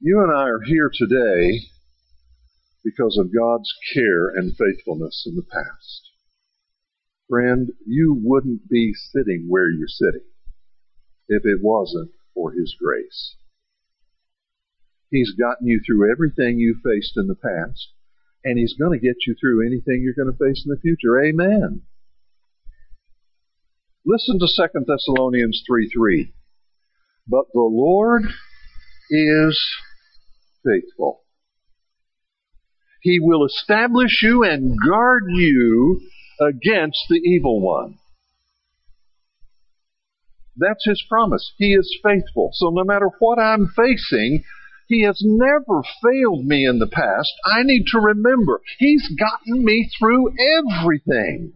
You 0.00 0.22
and 0.22 0.32
I 0.32 0.44
are 0.44 0.62
here 0.64 0.90
today 0.92 1.60
because 2.84 3.18
of 3.18 3.34
God's 3.34 3.72
care 3.94 4.28
and 4.28 4.56
faithfulness 4.56 5.24
in 5.26 5.36
the 5.36 5.42
past. 5.42 6.10
Friend, 7.28 7.70
you 7.86 8.18
wouldn't 8.20 8.68
be 8.68 8.92
sitting 8.94 9.46
where 9.48 9.70
you're 9.70 9.88
sitting 9.88 10.26
if 11.28 11.44
it 11.44 11.60
wasn't 11.62 12.10
for 12.34 12.52
His 12.52 12.74
grace. 12.80 13.36
He's 15.10 15.32
gotten 15.32 15.66
you 15.66 15.80
through 15.84 16.10
everything 16.10 16.58
you 16.58 16.76
faced 16.84 17.16
in 17.16 17.26
the 17.26 17.34
past, 17.34 17.92
and 18.44 18.58
He's 18.58 18.74
going 18.74 18.98
to 18.98 19.06
get 19.06 19.16
you 19.26 19.36
through 19.40 19.66
anything 19.66 20.02
you're 20.02 20.14
going 20.14 20.32
to 20.32 20.44
face 20.44 20.64
in 20.64 20.70
the 20.70 20.80
future. 20.80 21.20
Amen. 21.22 21.82
Listen 24.04 24.38
to 24.38 24.46
2 24.46 24.84
Thessalonians 24.86 25.62
3 25.68 25.90
3. 25.94 26.32
But 27.28 27.44
the 27.52 27.60
Lord 27.60 28.24
is 29.10 29.60
faithful. 30.64 31.19
He 33.00 33.18
will 33.20 33.44
establish 33.46 34.22
you 34.22 34.44
and 34.44 34.76
guard 34.86 35.24
you 35.28 36.00
against 36.40 36.98
the 37.08 37.16
evil 37.16 37.60
one. 37.60 37.98
That's 40.56 40.84
His 40.84 41.02
promise. 41.08 41.52
He 41.56 41.72
is 41.72 41.98
faithful. 42.02 42.50
So 42.52 42.70
no 42.70 42.84
matter 42.84 43.08
what 43.18 43.38
I'm 43.38 43.68
facing, 43.74 44.44
He 44.88 45.02
has 45.02 45.20
never 45.24 45.82
failed 46.02 46.44
me 46.44 46.66
in 46.66 46.78
the 46.78 46.86
past. 46.86 47.32
I 47.46 47.62
need 47.62 47.84
to 47.92 48.00
remember, 48.00 48.60
He's 48.78 49.08
gotten 49.18 49.64
me 49.64 49.88
through 49.98 50.34
everything. 50.58 51.54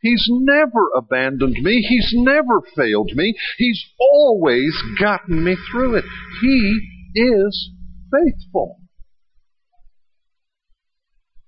He's 0.00 0.28
never 0.28 0.90
abandoned 0.94 1.56
me. 1.62 1.80
He's 1.80 2.12
never 2.12 2.60
failed 2.76 3.12
me. 3.14 3.34
He's 3.56 3.82
always 3.98 4.74
gotten 5.00 5.42
me 5.42 5.56
through 5.72 5.96
it. 5.96 6.04
He 6.42 6.78
is 7.14 7.70
faithful. 8.12 8.83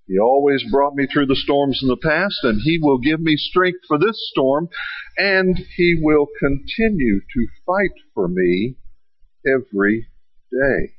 He 0.07 0.19
always 0.21 0.63
brought 0.71 0.95
me 0.95 1.07
through 1.07 1.27
the 1.27 1.35
storms 1.35 1.81
in 1.83 1.89
the 1.89 1.97
past, 1.97 2.39
and 2.45 2.61
He 2.63 2.79
will 2.81 2.99
give 2.99 3.21
me 3.21 3.37
strength 3.37 3.81
for 3.89 3.99
this 3.99 4.29
storm, 4.31 4.69
and 5.17 5.59
He 5.77 5.97
will 6.01 6.29
continue 6.39 7.21
to 7.21 7.47
fight 7.67 7.91
for 8.15 8.29
me 8.29 8.77
every 9.45 10.07
day. 10.53 10.95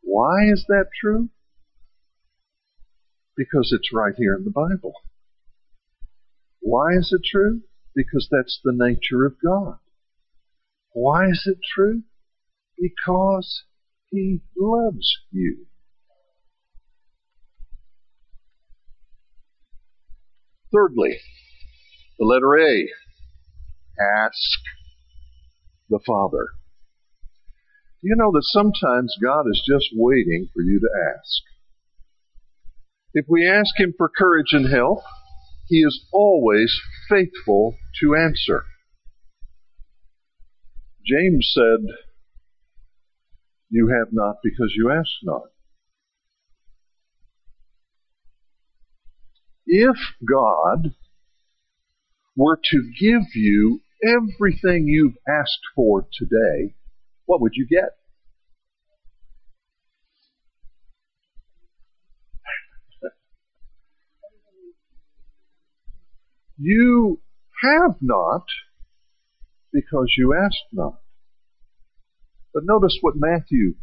Why 0.00 0.50
is 0.50 0.64
that 0.68 0.86
true? 0.98 1.28
Because 3.36 3.70
it's 3.70 3.92
right 3.92 4.14
here 4.16 4.34
in 4.34 4.44
the 4.44 4.50
Bible. 4.50 4.94
Why 6.60 6.92
is 6.98 7.12
it 7.12 7.22
true? 7.30 7.60
Because 7.94 8.28
that's 8.30 8.60
the 8.64 8.72
nature 8.72 9.26
of 9.26 9.36
God. 9.44 9.78
Why 10.92 11.26
is 11.26 11.42
it 11.46 11.58
true? 11.74 12.02
Because 12.78 13.64
He 14.10 14.40
loves 14.56 15.18
you. 15.30 15.66
Thirdly, 20.72 21.18
the 22.18 22.24
letter 22.24 22.56
A. 22.58 22.88
Ask 23.98 24.60
the 25.88 26.00
Father. 26.04 26.48
You 28.02 28.14
know 28.16 28.30
that 28.32 28.44
sometimes 28.44 29.14
God 29.22 29.46
is 29.48 29.62
just 29.66 29.88
waiting 29.94 30.48
for 30.52 30.62
you 30.62 30.80
to 30.80 30.88
ask? 31.16 31.42
If 33.14 33.26
we 33.28 33.48
ask 33.48 33.78
Him 33.78 33.94
for 33.96 34.08
courage 34.08 34.52
and 34.52 34.68
help, 34.68 35.00
He 35.68 35.78
is 35.78 36.06
always 36.12 36.78
faithful 37.08 37.76
to 38.00 38.14
answer. 38.14 38.64
James 41.06 41.50
said, 41.54 41.94
You 43.70 43.88
have 43.88 44.08
not 44.12 44.36
because 44.42 44.74
you 44.76 44.90
ask 44.90 45.10
not. 45.22 45.44
If 49.66 49.96
God 50.28 50.94
were 52.36 52.58
to 52.70 52.92
give 53.00 53.22
you 53.34 53.80
everything 54.04 54.86
you've 54.86 55.16
asked 55.28 55.62
for 55.74 56.06
today, 56.12 56.74
what 57.24 57.40
would 57.40 57.52
you 57.54 57.66
get? 57.66 57.90
You 66.58 67.20
have 67.62 67.96
not 68.00 68.44
because 69.72 70.14
you 70.16 70.34
asked 70.34 70.64
not. 70.72 71.00
But 72.54 72.64
notice 72.64 72.98
what 73.02 73.14
Matthew 73.16 73.74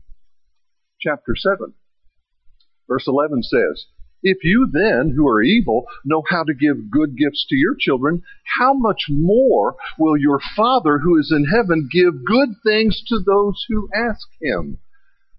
chapter 0.99 1.35
7 1.35 1.73
verse 2.87 3.05
11 3.07 3.43
says. 3.43 3.85
If 4.23 4.37
you 4.43 4.69
then, 4.71 5.13
who 5.15 5.27
are 5.27 5.43
evil, 5.43 5.85
know 6.05 6.23
how 6.29 6.43
to 6.45 6.53
give 6.53 6.89
good 6.89 7.17
gifts 7.17 7.45
to 7.49 7.55
your 7.55 7.75
children, 7.77 8.23
how 8.57 8.73
much 8.73 9.01
more 9.09 9.75
will 9.99 10.17
your 10.17 10.39
Father 10.55 10.99
who 10.99 11.19
is 11.19 11.31
in 11.35 11.45
heaven 11.45 11.89
give 11.91 12.25
good 12.25 12.49
things 12.65 13.03
to 13.07 13.19
those 13.19 13.65
who 13.67 13.89
ask 13.93 14.25
him? 14.41 14.79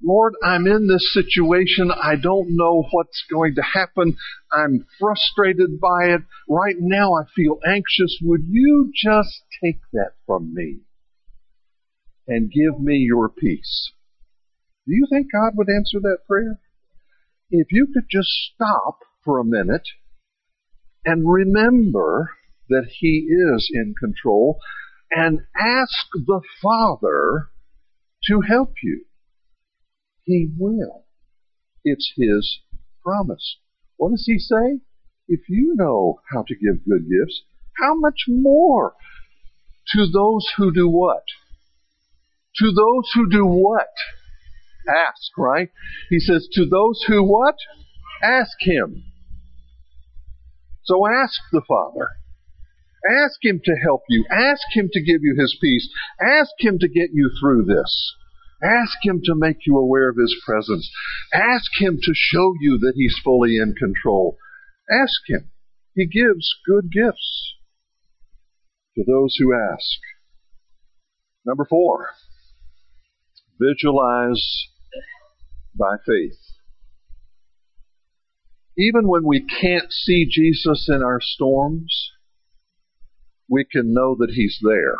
Lord, 0.02 0.34
I'm 0.44 0.66
in 0.66 0.86
this 0.86 1.14
situation. 1.14 1.90
I 1.90 2.16
don't 2.16 2.56
know 2.56 2.84
what's 2.90 3.24
going 3.30 3.54
to 3.54 3.62
happen. 3.62 4.16
I'm 4.52 4.86
frustrated 5.00 5.80
by 5.80 6.14
it. 6.14 6.20
Right 6.46 6.76
now 6.78 7.14
I 7.14 7.22
feel 7.34 7.58
anxious. 7.66 8.18
Would 8.22 8.42
you 8.46 8.92
just 8.94 9.44
take 9.62 9.80
that 9.94 10.12
from 10.26 10.52
me 10.52 10.80
and 12.28 12.52
give 12.52 12.78
me 12.78 12.96
your 12.96 13.30
peace? 13.30 13.92
Do 14.86 14.92
you 14.94 15.06
think 15.10 15.28
God 15.32 15.52
would 15.54 15.70
answer 15.70 16.00
that 16.00 16.18
prayer? 16.28 16.60
If 17.56 17.68
you 17.70 17.86
could 17.94 18.06
just 18.10 18.28
stop 18.52 18.98
for 19.24 19.38
a 19.38 19.44
minute 19.44 19.86
and 21.04 21.22
remember 21.24 22.30
that 22.68 22.88
He 22.98 23.28
is 23.30 23.70
in 23.72 23.94
control 23.96 24.58
and 25.08 25.38
ask 25.56 26.08
the 26.14 26.40
Father 26.60 27.50
to 28.24 28.40
help 28.40 28.72
you. 28.82 29.04
He 30.24 30.48
will. 30.58 31.04
It's 31.84 32.12
His 32.16 32.58
promise. 33.04 33.58
What 33.98 34.10
does 34.10 34.24
He 34.26 34.40
say? 34.40 34.80
If 35.28 35.48
you 35.48 35.76
know 35.76 36.18
how 36.32 36.42
to 36.42 36.56
give 36.56 36.84
good 36.84 37.08
gifts, 37.08 37.42
how 37.80 37.94
much 37.94 38.24
more 38.26 38.94
to 39.92 40.08
those 40.12 40.44
who 40.56 40.74
do 40.74 40.88
what? 40.88 41.22
To 42.56 42.72
those 42.72 43.10
who 43.14 43.30
do 43.30 43.46
what? 43.46 43.92
Ask, 44.88 45.36
right? 45.38 45.68
He 46.10 46.18
says, 46.18 46.48
to 46.52 46.66
those 46.66 47.02
who 47.06 47.22
what? 47.24 47.56
Ask 48.22 48.56
Him. 48.60 49.04
So 50.84 51.06
ask 51.06 51.40
the 51.52 51.62
Father. 51.66 52.08
Ask 53.24 53.38
Him 53.42 53.60
to 53.64 53.74
help 53.82 54.02
you. 54.08 54.24
Ask 54.30 54.62
Him 54.72 54.88
to 54.92 55.00
give 55.00 55.20
you 55.22 55.36
His 55.38 55.56
peace. 55.60 55.88
Ask 56.20 56.52
Him 56.58 56.78
to 56.78 56.88
get 56.88 57.10
you 57.12 57.30
through 57.40 57.64
this. 57.64 58.14
Ask 58.62 58.96
Him 59.02 59.20
to 59.24 59.34
make 59.34 59.58
you 59.66 59.76
aware 59.76 60.08
of 60.08 60.16
His 60.16 60.34
presence. 60.46 60.90
Ask 61.32 61.70
Him 61.78 61.98
to 62.02 62.12
show 62.14 62.54
you 62.60 62.78
that 62.78 62.94
He's 62.96 63.16
fully 63.22 63.56
in 63.56 63.74
control. 63.74 64.36
Ask 64.90 65.28
Him. 65.28 65.50
He 65.94 66.06
gives 66.06 66.54
good 66.66 66.90
gifts 66.90 67.54
to 68.96 69.04
those 69.06 69.34
who 69.38 69.54
ask. 69.54 69.98
Number 71.46 71.66
four, 71.68 72.10
visualize 73.60 74.68
by 75.78 75.96
faith. 76.06 76.38
Even 78.76 79.06
when 79.06 79.24
we 79.24 79.44
can't 79.44 79.92
see 79.92 80.26
Jesus 80.28 80.88
in 80.88 81.02
our 81.02 81.20
storms, 81.20 82.10
we 83.48 83.64
can 83.64 83.92
know 83.92 84.16
that 84.18 84.30
He's 84.34 84.58
there. 84.62 84.96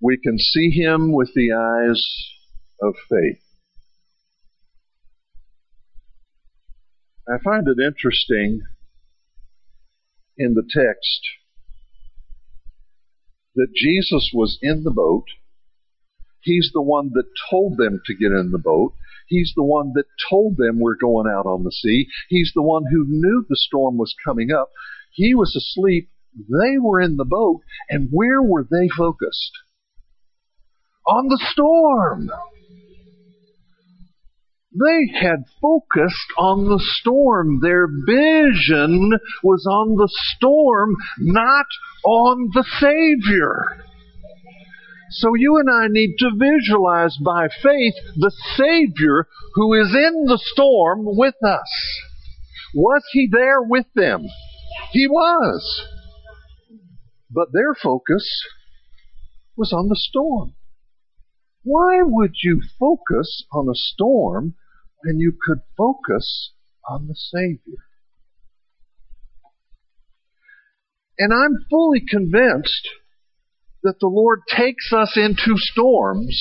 We 0.00 0.16
can 0.16 0.38
see 0.38 0.70
Him 0.70 1.12
with 1.12 1.32
the 1.34 1.52
eyes 1.52 2.02
of 2.82 2.94
faith. 3.08 3.42
I 7.28 7.36
find 7.44 7.68
it 7.68 7.76
interesting 7.78 8.62
in 10.38 10.54
the 10.54 10.62
text 10.62 11.20
that 13.54 13.68
Jesus 13.76 14.30
was 14.32 14.58
in 14.62 14.84
the 14.84 14.90
boat 14.90 15.26
He's 16.40 16.70
the 16.72 16.82
one 16.82 17.10
that 17.14 17.26
told 17.50 17.76
them 17.76 18.00
to 18.06 18.14
get 18.14 18.32
in 18.32 18.50
the 18.52 18.58
boat. 18.58 18.94
He's 19.26 19.52
the 19.54 19.64
one 19.64 19.92
that 19.94 20.04
told 20.30 20.56
them 20.56 20.78
we're 20.80 20.96
going 20.96 21.26
out 21.30 21.46
on 21.46 21.64
the 21.64 21.72
sea. 21.72 22.06
He's 22.28 22.52
the 22.54 22.62
one 22.62 22.84
who 22.90 23.04
knew 23.06 23.44
the 23.48 23.56
storm 23.56 23.98
was 23.98 24.14
coming 24.24 24.50
up. 24.50 24.70
He 25.12 25.34
was 25.34 25.54
asleep. 25.54 26.10
They 26.34 26.78
were 26.80 27.00
in 27.00 27.16
the 27.16 27.24
boat. 27.24 27.60
And 27.90 28.08
where 28.10 28.42
were 28.42 28.64
they 28.64 28.88
focused? 28.96 29.52
On 31.06 31.28
the 31.28 31.40
storm. 31.52 32.30
They 34.72 35.12
had 35.18 35.44
focused 35.60 36.32
on 36.38 36.64
the 36.64 36.80
storm. 37.00 37.60
Their 37.60 37.86
vision 37.88 39.18
was 39.42 39.66
on 39.68 39.96
the 39.96 40.08
storm, 40.36 40.94
not 41.18 41.66
on 42.04 42.50
the 42.54 42.64
Savior. 42.78 43.87
So 45.10 45.34
you 45.34 45.56
and 45.58 45.68
I 45.70 45.86
need 45.88 46.16
to 46.18 46.30
visualize 46.36 47.16
by 47.24 47.48
faith 47.48 47.94
the 48.16 48.32
Savior 48.56 49.26
who 49.54 49.74
is 49.74 49.94
in 49.94 50.24
the 50.26 50.38
storm 50.42 51.00
with 51.04 51.34
us. 51.42 52.00
Was 52.74 53.02
He 53.12 53.28
there 53.30 53.62
with 53.62 53.86
them? 53.94 54.26
He 54.92 55.06
was. 55.08 55.86
But 57.30 57.52
their 57.52 57.74
focus 57.74 58.28
was 59.56 59.72
on 59.72 59.88
the 59.88 59.96
storm. 59.96 60.54
Why 61.62 62.00
would 62.02 62.34
you 62.42 62.62
focus 62.78 63.44
on 63.52 63.68
a 63.68 63.74
storm 63.74 64.54
when 65.04 65.18
you 65.18 65.32
could 65.46 65.60
focus 65.76 66.52
on 66.88 67.08
the 67.08 67.14
Savior? 67.14 67.84
And 71.18 71.32
I'm 71.32 71.66
fully 71.68 72.00
convinced 72.08 72.88
that 73.82 73.94
the 74.00 74.08
Lord 74.08 74.40
takes 74.48 74.92
us 74.92 75.16
into 75.16 75.54
storms 75.56 76.38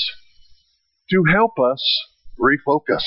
to 1.12 1.24
help 1.32 1.54
us 1.60 1.84
refocus. 2.40 3.04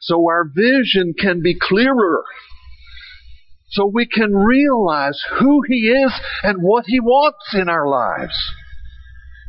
So 0.00 0.26
our 0.28 0.44
vision 0.44 1.14
can 1.18 1.42
be 1.42 1.56
clearer. 1.60 2.22
So 3.70 3.90
we 3.92 4.06
can 4.06 4.32
realize 4.34 5.20
who 5.40 5.62
He 5.68 5.88
is 5.88 6.12
and 6.42 6.58
what 6.60 6.84
He 6.86 7.00
wants 7.00 7.54
in 7.54 7.68
our 7.68 7.88
lives. 7.88 8.36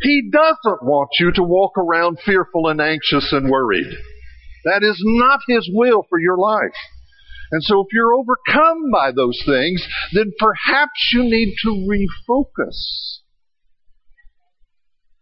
He 0.02 0.30
doesn't 0.32 0.84
want 0.84 1.10
you 1.20 1.32
to 1.34 1.44
walk 1.44 1.78
around 1.78 2.20
fearful 2.26 2.68
and 2.68 2.82
anxious 2.82 3.32
and 3.32 3.50
worried. 3.50 3.94
That 4.66 4.84
is 4.84 5.02
not 5.04 5.40
His 5.48 5.70
will 5.72 6.06
for 6.10 6.20
your 6.20 6.38
life. 6.38 6.76
And 7.52 7.64
so 7.64 7.82
if 7.82 7.88
you're 7.94 8.14
overcome 8.14 8.92
by 8.92 9.12
those 9.12 9.42
things, 9.46 9.86
then 10.14 10.34
perhaps 10.38 11.12
you 11.14 11.24
need 11.24 11.56
to 11.64 11.70
refocus. 11.70 13.20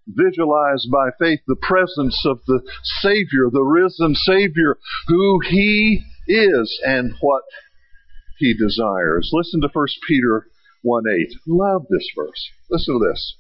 Visualize 0.08 0.86
by 0.92 1.10
faith 1.20 1.40
the 1.48 1.56
presence 1.56 2.24
of 2.26 2.40
the 2.48 2.62
Savior, 3.02 3.50
the 3.52 3.64
risen 3.64 4.14
Savior, 4.16 4.78
who 5.08 5.40
He 5.48 6.04
is 6.28 6.80
and 6.86 7.14
what 7.22 7.44
He 8.38 8.54
desires. 8.54 9.30
Listen 9.34 9.62
to 9.62 9.70
1 9.72 9.86
Peter 10.08 10.48
1 10.84 11.04
8. 11.08 11.28
Love 11.48 11.84
this 11.90 12.08
verse. 12.16 12.50
Listen 12.70 13.00
to 13.00 13.08
this. 13.08 13.36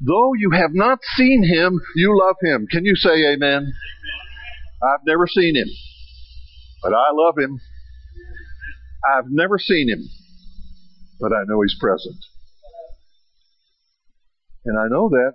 Though 0.00 0.32
you 0.34 0.50
have 0.52 0.72
not 0.72 0.98
seen 1.16 1.44
Him, 1.44 1.80
you 1.96 2.18
love 2.18 2.36
Him. 2.42 2.66
Can 2.70 2.84
you 2.84 2.96
say 2.96 3.32
amen? 3.32 3.72
I've 4.82 5.06
never 5.06 5.26
seen 5.26 5.56
Him 5.56 5.68
but 6.84 6.92
I 6.92 7.12
love 7.12 7.38
him. 7.38 7.58
I've 9.16 9.30
never 9.30 9.58
seen 9.58 9.88
him, 9.88 10.06
but 11.18 11.32
I 11.32 11.42
know 11.46 11.62
he's 11.62 11.76
present. 11.80 12.16
And 14.66 14.78
I 14.78 14.88
know 14.88 15.08
that 15.08 15.32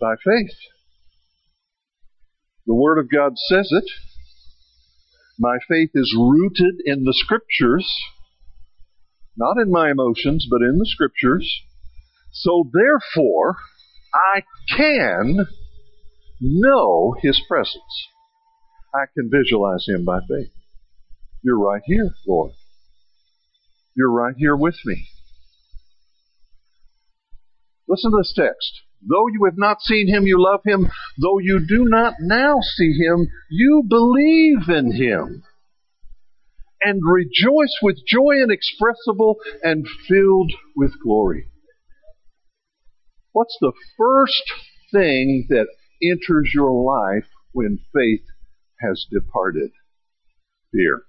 by 0.00 0.14
faith. 0.24 0.56
The 2.66 2.74
Word 2.74 2.98
of 2.98 3.10
God 3.10 3.32
says 3.36 3.68
it. 3.72 3.84
My 5.38 5.58
faith 5.68 5.90
is 5.94 6.16
rooted 6.16 6.76
in 6.84 7.02
the 7.02 7.14
Scriptures, 7.16 7.92
not 9.36 9.58
in 9.58 9.70
my 9.70 9.90
emotions, 9.90 10.46
but 10.48 10.62
in 10.62 10.78
the 10.78 10.86
Scriptures. 10.86 11.62
So 12.32 12.70
therefore, 12.72 13.56
I 14.14 14.42
can 14.76 15.46
know 16.40 17.16
His 17.20 17.40
presence. 17.48 18.13
I 18.94 19.06
can 19.12 19.30
visualize 19.30 19.86
Him 19.88 20.04
by 20.04 20.20
faith. 20.20 20.52
You're 21.42 21.58
right 21.58 21.82
here, 21.84 22.14
Lord. 22.26 22.52
You're 23.96 24.10
right 24.10 24.34
here 24.36 24.56
with 24.56 24.76
me. 24.84 25.06
Listen 27.88 28.12
to 28.12 28.18
this 28.18 28.32
text. 28.34 28.82
Though 29.06 29.28
you 29.28 29.44
have 29.44 29.58
not 29.58 29.82
seen 29.82 30.08
him, 30.08 30.26
you 30.26 30.42
love 30.42 30.60
him. 30.64 30.90
Though 31.20 31.38
you 31.38 31.60
do 31.66 31.84
not 31.84 32.14
now 32.20 32.60
see 32.60 32.92
him, 32.92 33.28
you 33.50 33.84
believe 33.86 34.68
in 34.68 34.92
him. 34.92 35.42
And 36.80 37.00
rejoice 37.04 37.76
with 37.82 37.98
joy 38.06 38.42
inexpressible 38.42 39.36
and 39.62 39.86
filled 40.08 40.52
with 40.76 40.92
glory. 41.02 41.48
What's 43.32 43.56
the 43.60 43.72
first 43.98 44.42
thing 44.92 45.46
that 45.50 45.66
enters 46.02 46.52
your 46.54 46.72
life 46.72 47.28
when 47.52 47.78
faith 47.92 48.24
has 48.84 49.06
departed? 49.10 49.70
Fear. 50.72 51.02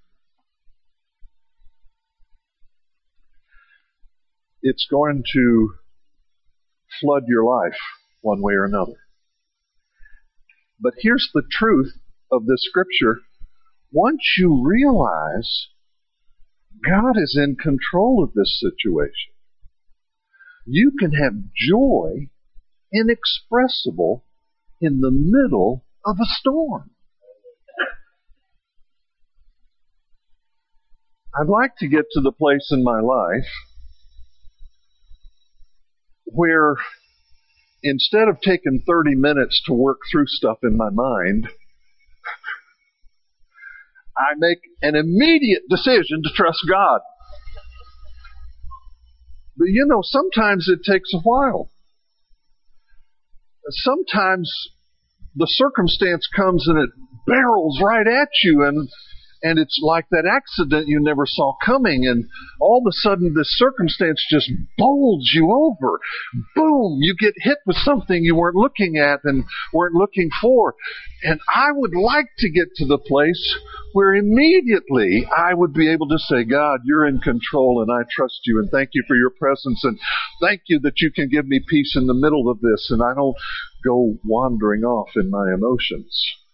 It's 4.61 4.87
going 4.89 5.23
to 5.33 5.73
flood 7.01 7.23
your 7.27 7.43
life 7.43 7.77
one 8.21 8.41
way 8.41 8.53
or 8.53 8.65
another. 8.65 8.99
But 10.79 10.93
here's 10.99 11.29
the 11.33 11.43
truth 11.49 11.93
of 12.31 12.45
this 12.45 12.65
scripture. 12.67 13.21
Once 13.91 14.21
you 14.37 14.63
realize 14.65 15.67
God 16.83 17.17
is 17.17 17.39
in 17.41 17.55
control 17.55 18.23
of 18.23 18.33
this 18.33 18.59
situation, 18.59 19.33
you 20.65 20.91
can 20.99 21.11
have 21.11 21.53
joy 21.55 22.29
inexpressible 22.91 24.25
in 24.81 24.99
the 25.01 25.11
middle 25.11 25.85
of 26.03 26.17
a 26.19 26.25
storm. 26.25 26.91
I'd 31.37 31.47
like 31.47 31.75
to 31.79 31.87
get 31.87 32.05
to 32.13 32.21
the 32.21 32.31
place 32.31 32.69
in 32.71 32.83
my 32.83 33.01
life 33.01 33.49
where 36.25 36.75
instead 37.83 38.27
of 38.29 38.39
taking 38.41 38.83
30 38.87 39.15
minutes 39.15 39.61
to 39.67 39.73
work 39.73 39.99
through 40.11 40.27
stuff 40.27 40.59
in 40.63 40.77
my 40.77 40.89
mind, 40.89 41.47
I 44.17 44.33
make 44.37 44.59
an 44.81 44.95
immediate 44.95 45.63
decision 45.69 46.23
to 46.23 46.29
trust 46.33 46.59
God. 46.69 47.01
But 49.57 49.65
you 49.65 49.85
know, 49.87 50.01
sometimes 50.03 50.69
it 50.69 50.79
takes 50.89 51.13
a 51.13 51.19
while. 51.19 51.69
Sometimes 53.69 54.49
the 55.35 55.47
circumstance 55.49 56.27
comes 56.33 56.65
and 56.67 56.77
it 56.77 56.89
barrels 57.27 57.81
right 57.83 58.07
at 58.07 58.29
you 58.43 58.63
and 58.63 58.87
and 59.45 59.59
it's 59.59 59.79
like 59.83 60.05
that 60.09 60.25
accident 60.25 60.87
you 60.87 60.99
never 60.99 61.25
saw 61.27 61.53
coming 61.63 62.07
and 62.07 62.25
all 62.59 62.81
of 62.83 62.89
a 62.89 62.97
sudden 63.05 63.33
this 63.35 63.55
circumstance 63.57 64.19
just 64.29 64.49
bowls 64.77 65.29
you 65.33 65.51
over. 65.51 65.99
Boom 66.55 66.97
you 66.99 67.15
get 67.19 67.33
hit 67.37 67.59
with 67.67 67.77
something 67.77 68.23
you 68.23 68.35
weren't 68.35 68.55
looking 68.55 68.97
at 68.97 69.19
and 69.23 69.43
weren't 69.71 69.93
looking 69.93 70.29
for. 70.41 70.73
And 71.23 71.39
i 71.53 71.67
would 71.71 71.95
like 71.95 72.27
to 72.39 72.49
get 72.49 72.73
to 72.77 72.85
the 72.85 72.97
place 72.97 73.55
where 73.93 74.13
immediately 74.13 75.25
i 75.37 75.53
would 75.53 75.73
be 75.73 75.89
able 75.89 76.07
to 76.09 76.17
say 76.17 76.43
god 76.43 76.81
you're 76.83 77.07
in 77.07 77.19
control 77.19 77.81
and 77.81 77.89
i 77.91 78.03
trust 78.11 78.41
you 78.45 78.59
and 78.59 78.69
thank 78.69 78.89
you 78.93 79.03
for 79.07 79.15
your 79.15 79.29
presence 79.29 79.81
and 79.83 79.97
thank 80.41 80.61
you 80.67 80.79
that 80.79 80.99
you 80.99 81.11
can 81.11 81.29
give 81.29 81.47
me 81.47 81.61
peace 81.69 81.95
in 81.95 82.07
the 82.07 82.13
middle 82.13 82.49
of 82.49 82.59
this 82.59 82.87
and 82.89 83.01
i 83.01 83.13
don't 83.13 83.37
go 83.85 84.15
wandering 84.25 84.83
off 84.83 85.09
in 85.15 85.29
my 85.29 85.45
emotions 85.53 86.44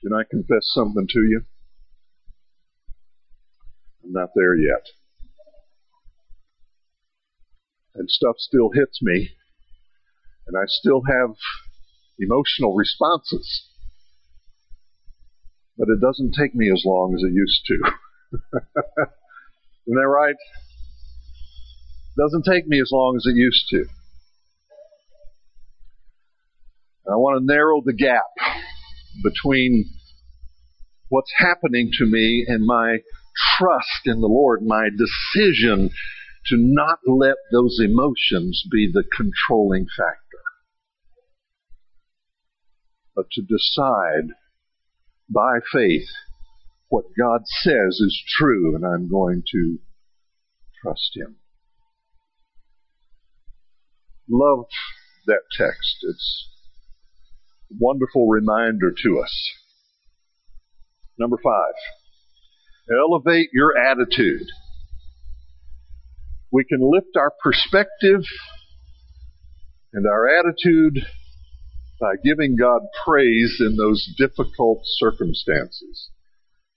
Can 0.00 0.12
I 0.12 0.22
confess 0.28 0.62
something 0.62 1.06
to 1.08 1.20
you? 1.20 1.42
I'm 4.04 4.12
not 4.12 4.30
there 4.34 4.54
yet. 4.54 4.86
And 7.94 8.08
stuff 8.08 8.36
still 8.38 8.70
hits 8.72 9.00
me, 9.02 9.30
and 10.46 10.56
I 10.56 10.66
still 10.66 11.02
have 11.08 11.30
emotional 12.18 12.74
responses. 12.74 13.66
But 15.76 15.88
it 15.88 16.00
doesn't 16.00 16.34
take 16.38 16.54
me 16.54 16.70
as 16.72 16.82
long 16.86 17.14
as 17.14 17.22
it 17.24 17.32
used 17.32 17.62
to. 17.66 17.74
Isn't 19.86 19.96
that 19.96 20.06
right? 20.06 20.36
It 22.16 22.20
doesn't 22.20 22.44
take 22.44 22.68
me 22.68 22.80
as 22.80 22.90
long 22.92 23.16
as 23.16 23.26
it 23.26 23.36
used 23.36 23.66
to. 23.70 23.84
I 27.10 27.16
want 27.16 27.40
to 27.40 27.44
narrow 27.44 27.80
the 27.84 27.94
gap 27.94 28.22
between 29.22 29.90
what's 31.08 31.32
happening 31.38 31.90
to 31.98 32.06
me 32.06 32.44
and 32.46 32.66
my 32.66 32.98
trust 33.56 34.06
in 34.06 34.20
the 34.20 34.26
Lord, 34.26 34.62
my 34.62 34.88
decision 34.90 35.90
to 36.46 36.56
not 36.56 36.98
let 37.06 37.36
those 37.52 37.78
emotions 37.80 38.64
be 38.70 38.90
the 38.92 39.04
controlling 39.16 39.86
factor, 39.96 40.42
but 43.14 43.26
to 43.32 43.42
decide 43.42 44.34
by 45.28 45.58
faith 45.72 46.08
what 46.88 47.04
God 47.18 47.42
says 47.44 48.00
is 48.00 48.22
true 48.38 48.74
and 48.74 48.84
I'm 48.84 49.10
going 49.10 49.42
to 49.52 49.78
trust 50.82 51.10
Him. 51.14 51.36
Love 54.30 54.66
that 55.26 55.42
text. 55.56 55.96
It's 56.02 56.48
wonderful 57.70 58.28
reminder 58.28 58.92
to 59.04 59.20
us. 59.20 59.52
Number 61.18 61.36
five, 61.42 61.74
elevate 62.90 63.48
your 63.52 63.76
attitude. 63.76 64.46
We 66.50 66.64
can 66.64 66.80
lift 66.80 67.16
our 67.16 67.32
perspective 67.42 68.22
and 69.92 70.06
our 70.06 70.28
attitude 70.28 71.04
by 72.00 72.14
giving 72.24 72.56
God 72.56 72.82
praise 73.04 73.56
in 73.60 73.76
those 73.76 74.08
difficult 74.16 74.82
circumstances, 74.84 76.10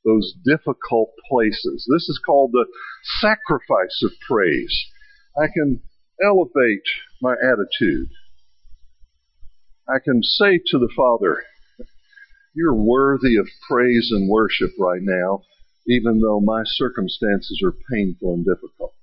those 0.03 0.33
difficult 0.43 1.11
places. 1.29 1.87
This 1.93 2.09
is 2.09 2.19
called 2.25 2.51
the 2.51 2.65
sacrifice 3.19 4.01
of 4.03 4.11
praise. 4.27 4.85
I 5.37 5.47
can 5.53 5.81
elevate 6.23 6.83
my 7.21 7.33
attitude 7.33 8.09
I 9.91 9.99
can 9.99 10.23
say 10.23 10.59
to 10.67 10.79
the 10.79 10.91
Father, 10.95 11.43
You're 12.53 12.75
worthy 12.75 13.35
of 13.35 13.47
praise 13.69 14.09
and 14.11 14.29
worship 14.29 14.71
right 14.79 15.01
now, 15.01 15.43
even 15.87 16.21
though 16.21 16.39
my 16.39 16.61
circumstances 16.65 17.61
are 17.63 17.75
painful 17.91 18.33
and 18.33 18.45
difficult. 18.45 18.93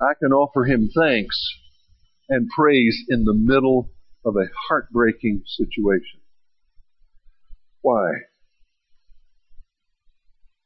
I 0.00 0.12
can 0.20 0.32
offer 0.32 0.64
Him 0.64 0.88
thanks 0.94 1.36
and 2.28 2.48
praise 2.48 2.96
in 3.08 3.24
the 3.24 3.34
middle 3.34 3.90
of 4.24 4.36
a 4.36 4.50
heartbreaking 4.68 5.42
situation. 5.46 6.20
Why? 7.80 8.10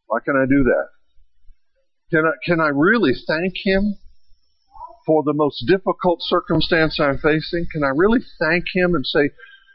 Why 0.06 0.18
can 0.24 0.36
I 0.36 0.44
do 0.46 0.64
that? 0.64 0.88
Can 2.10 2.26
I, 2.26 2.32
can 2.44 2.60
I 2.60 2.68
really 2.68 3.12
thank 3.26 3.54
Him 3.64 3.96
for 5.06 5.22
the 5.22 5.32
most 5.32 5.64
difficult 5.66 6.18
circumstance 6.22 6.98
I'm 7.00 7.18
facing? 7.18 7.66
Can 7.72 7.84
I 7.84 7.92
really 7.94 8.20
thank 8.38 8.64
Him 8.74 8.94
and 8.94 9.06
say, 9.06 9.30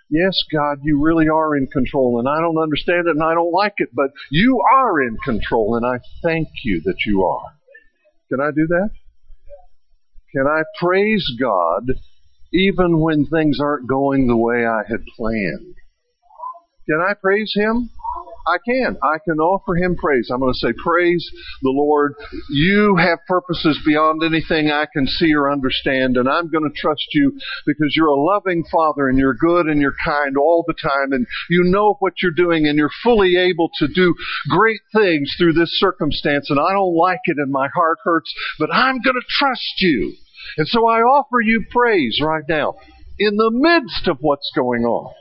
Yes, 0.09 0.35
God, 0.51 0.79
you 0.83 1.01
really 1.01 1.29
are 1.29 1.55
in 1.55 1.67
control, 1.67 2.19
and 2.19 2.27
I 2.27 2.41
don't 2.41 2.61
understand 2.61 3.07
it 3.07 3.15
and 3.15 3.23
I 3.23 3.33
don't 3.33 3.53
like 3.53 3.75
it, 3.77 3.89
but 3.93 4.11
you 4.29 4.61
are 4.61 5.01
in 5.01 5.15
control, 5.23 5.77
and 5.77 5.85
I 5.85 5.99
thank 6.21 6.49
you 6.65 6.81
that 6.83 6.97
you 7.05 7.23
are. 7.23 7.53
Can 8.27 8.41
I 8.41 8.51
do 8.51 8.67
that? 8.67 8.89
Can 10.35 10.47
I 10.47 10.63
praise 10.77 11.25
God 11.39 11.91
even 12.53 12.99
when 12.99 13.25
things 13.25 13.59
aren't 13.61 13.87
going 13.87 14.27
the 14.27 14.35
way 14.35 14.65
I 14.65 14.81
had 14.87 15.05
planned? 15.17 15.75
Can 16.89 16.99
I 16.99 17.13
praise 17.13 17.53
Him? 17.55 17.89
I 18.47 18.57
can. 18.65 18.97
I 19.03 19.17
can 19.23 19.39
offer 19.39 19.75
him 19.75 19.95
praise. 19.95 20.29
I'm 20.31 20.39
going 20.39 20.53
to 20.53 20.57
say, 20.57 20.73
praise 20.83 21.29
the 21.61 21.69
Lord. 21.69 22.15
You 22.49 22.95
have 22.97 23.19
purposes 23.27 23.79
beyond 23.85 24.23
anything 24.23 24.71
I 24.71 24.85
can 24.91 25.05
see 25.07 25.33
or 25.33 25.51
understand, 25.51 26.17
and 26.17 26.27
I'm 26.27 26.49
going 26.49 26.63
to 26.63 26.75
trust 26.75 27.05
you 27.13 27.39
because 27.65 27.93
you're 27.95 28.07
a 28.07 28.19
loving 28.19 28.63
Father 28.71 29.09
and 29.09 29.17
you're 29.17 29.35
good 29.35 29.67
and 29.67 29.81
you're 29.81 29.95
kind 30.03 30.37
all 30.37 30.63
the 30.67 30.73
time, 30.73 31.11
and 31.11 31.25
you 31.49 31.63
know 31.65 31.95
what 31.99 32.13
you're 32.21 32.31
doing, 32.31 32.67
and 32.67 32.77
you're 32.77 32.91
fully 33.03 33.35
able 33.37 33.69
to 33.79 33.87
do 33.87 34.15
great 34.49 34.81
things 34.95 35.33
through 35.37 35.53
this 35.53 35.79
circumstance, 35.79 36.49
and 36.49 36.59
I 36.59 36.73
don't 36.73 36.95
like 36.95 37.21
it 37.25 37.37
and 37.37 37.51
my 37.51 37.67
heart 37.73 37.99
hurts, 38.03 38.33
but 38.59 38.73
I'm 38.73 39.01
going 39.01 39.15
to 39.15 39.27
trust 39.39 39.73
you. 39.79 40.13
And 40.57 40.67
so 40.67 40.87
I 40.87 40.99
offer 40.99 41.39
you 41.41 41.65
praise 41.69 42.19
right 42.21 42.43
now 42.47 42.75
in 43.19 43.35
the 43.37 43.51
midst 43.53 44.07
of 44.07 44.17
what's 44.21 44.51
going 44.55 44.83
on. 44.83 45.13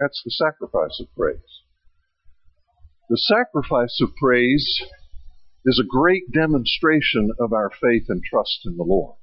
That's 0.00 0.22
the 0.24 0.30
sacrifice 0.30 1.00
of 1.00 1.14
praise. 1.16 1.62
The 3.08 3.18
sacrifice 3.18 4.00
of 4.00 4.16
praise 4.16 4.82
is 5.64 5.78
a 5.78 5.86
great 5.86 6.32
demonstration 6.32 7.30
of 7.38 7.52
our 7.52 7.70
faith 7.70 8.06
and 8.08 8.22
trust 8.22 8.60
in 8.64 8.76
the 8.76 8.84
Lord. 8.84 9.16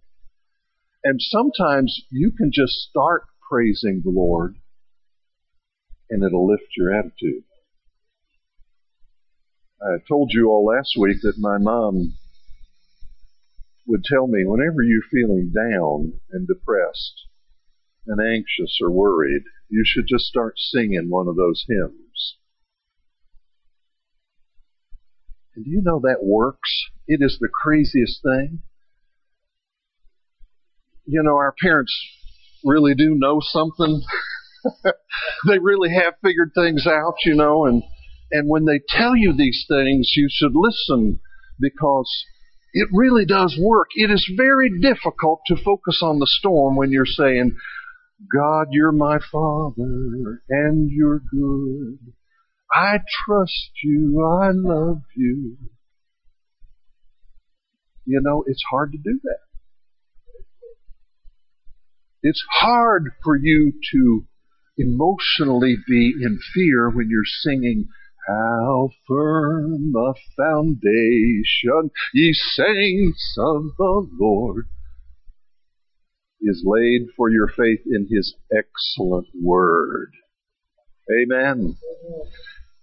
And 1.04 1.20
sometimes 1.20 2.02
you 2.10 2.32
can 2.32 2.52
just 2.54 2.74
start 2.90 3.24
praising 3.50 4.02
the 4.04 4.12
Lord 4.12 4.56
and 6.10 6.24
it'll 6.24 6.48
lift 6.48 6.76
your 6.78 6.94
attitude. 6.94 7.44
I 9.82 9.98
told 10.08 10.32
you 10.32 10.50
all 10.50 10.66
last 10.66 10.96
week 10.98 11.18
that 11.24 11.40
my 11.40 11.58
mom 11.58 12.14
would 13.88 14.04
tell 14.04 14.28
me 14.28 14.44
whenever 14.46 14.84
you're 14.84 15.02
feeling 15.12 15.52
down 15.54 16.14
and 16.32 16.48
depressed 16.48 17.28
and 18.08 18.20
anxious 18.20 18.78
or 18.82 18.92
worried, 18.92 19.44
you 19.70 19.84
should 19.86 20.06
just 20.08 20.26
start 20.26 20.54
singing 20.58 21.08
one 21.10 21.28
of 21.28 21.36
those 21.36 21.66
hymns. 21.68 22.38
And 25.56 25.66
do 25.66 25.72
you 25.72 25.82
know 25.84 26.00
that 26.04 26.24
works? 26.24 26.70
It 27.08 27.20
is 27.22 27.38
the 27.40 27.50
craziest 27.50 28.22
thing. 28.24 28.62
You 31.06 31.24
know, 31.24 31.36
our 31.36 31.54
parents 31.62 31.94
really 32.64 32.96
do 32.96 33.16
know 33.16 33.40
something. 33.42 34.02
they 35.48 35.60
really 35.60 35.90
have 35.94 36.14
figured 36.24 36.52
things 36.56 36.86
out, 36.88 37.16
you 37.26 37.36
know, 37.36 37.66
and, 37.66 37.84
and 38.32 38.48
when 38.48 38.66
they 38.66 38.80
tell 38.88 39.16
you 39.16 39.34
these 39.34 39.66
things, 39.68 40.12
you 40.16 40.28
should 40.30 40.54
listen 40.56 41.20
because 41.60 42.26
it 42.74 42.88
really 42.94 43.26
does 43.26 43.58
work. 43.60 43.90
It 43.96 44.10
is 44.12 44.26
very 44.38 44.80
difficult 44.80 45.42
to 45.48 45.56
focus 45.56 46.00
on 46.02 46.20
the 46.20 46.28
storm 46.28 46.76
when 46.76 46.92
you're 46.92 47.06
saying, 47.06 47.58
God, 48.30 48.68
you're 48.72 48.92
my 48.92 49.20
Father, 49.32 50.44
and 50.50 50.90
you're 50.92 51.20
good. 51.20 52.14
I 52.74 52.98
trust 53.26 53.72
you. 53.84 54.22
I 54.42 54.52
love 54.54 55.02
you. 55.16 55.58
You 58.06 58.22
know, 58.22 58.44
it's 58.46 58.64
hard 58.70 58.92
to 58.92 58.98
do 58.98 59.20
that. 59.24 59.38
It's 62.24 62.44
hard 62.60 63.12
for 63.24 63.36
you 63.36 63.74
to 63.94 64.26
emotionally 64.78 65.78
be 65.88 66.14
in 66.22 66.40
fear 66.54 66.90
when 66.90 67.10
you're 67.10 67.24
singing, 67.26 67.88
How 68.28 68.90
firm 69.08 69.94
a 69.96 70.14
foundation, 70.38 71.90
ye 72.14 72.34
saints 72.34 73.36
of 73.40 73.64
the 73.78 74.08
Lord 74.20 74.68
is 76.42 76.64
laid 76.66 77.08
for 77.16 77.30
your 77.30 77.48
faith 77.48 77.82
in 77.86 78.08
His 78.10 78.36
excellent 78.52 79.28
Word. 79.42 80.12
Amen. 81.22 81.78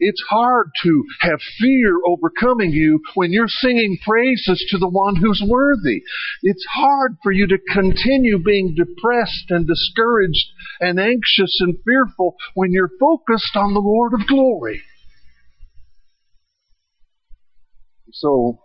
It's 0.01 0.23
hard 0.31 0.71
to 0.85 1.05
have 1.21 1.41
fear 1.59 1.99
overcoming 2.07 2.71
you 2.71 3.01
when 3.15 3.33
you're 3.33 3.49
singing 3.49 3.99
praises 4.07 4.65
to 4.71 4.79
the 4.79 4.89
one 4.89 5.17
who's 5.17 5.43
worthy. 5.45 6.03
It's 6.43 6.65
hard 6.73 7.17
for 7.23 7.33
you 7.33 7.49
to 7.49 7.59
continue 7.73 8.39
being 8.39 8.77
depressed 8.77 9.47
and 9.51 9.67
discouraged 9.67 10.47
and 10.81 11.01
anxious 11.01 11.59
and 11.61 11.79
fearful 11.85 12.37
when 12.55 12.71
you're 12.71 12.93
focused 13.01 13.57
on 13.57 13.75
the 13.75 13.81
Lord 13.81 14.13
of 14.15 14.29
glory. 14.29 14.83
So, 18.13 18.61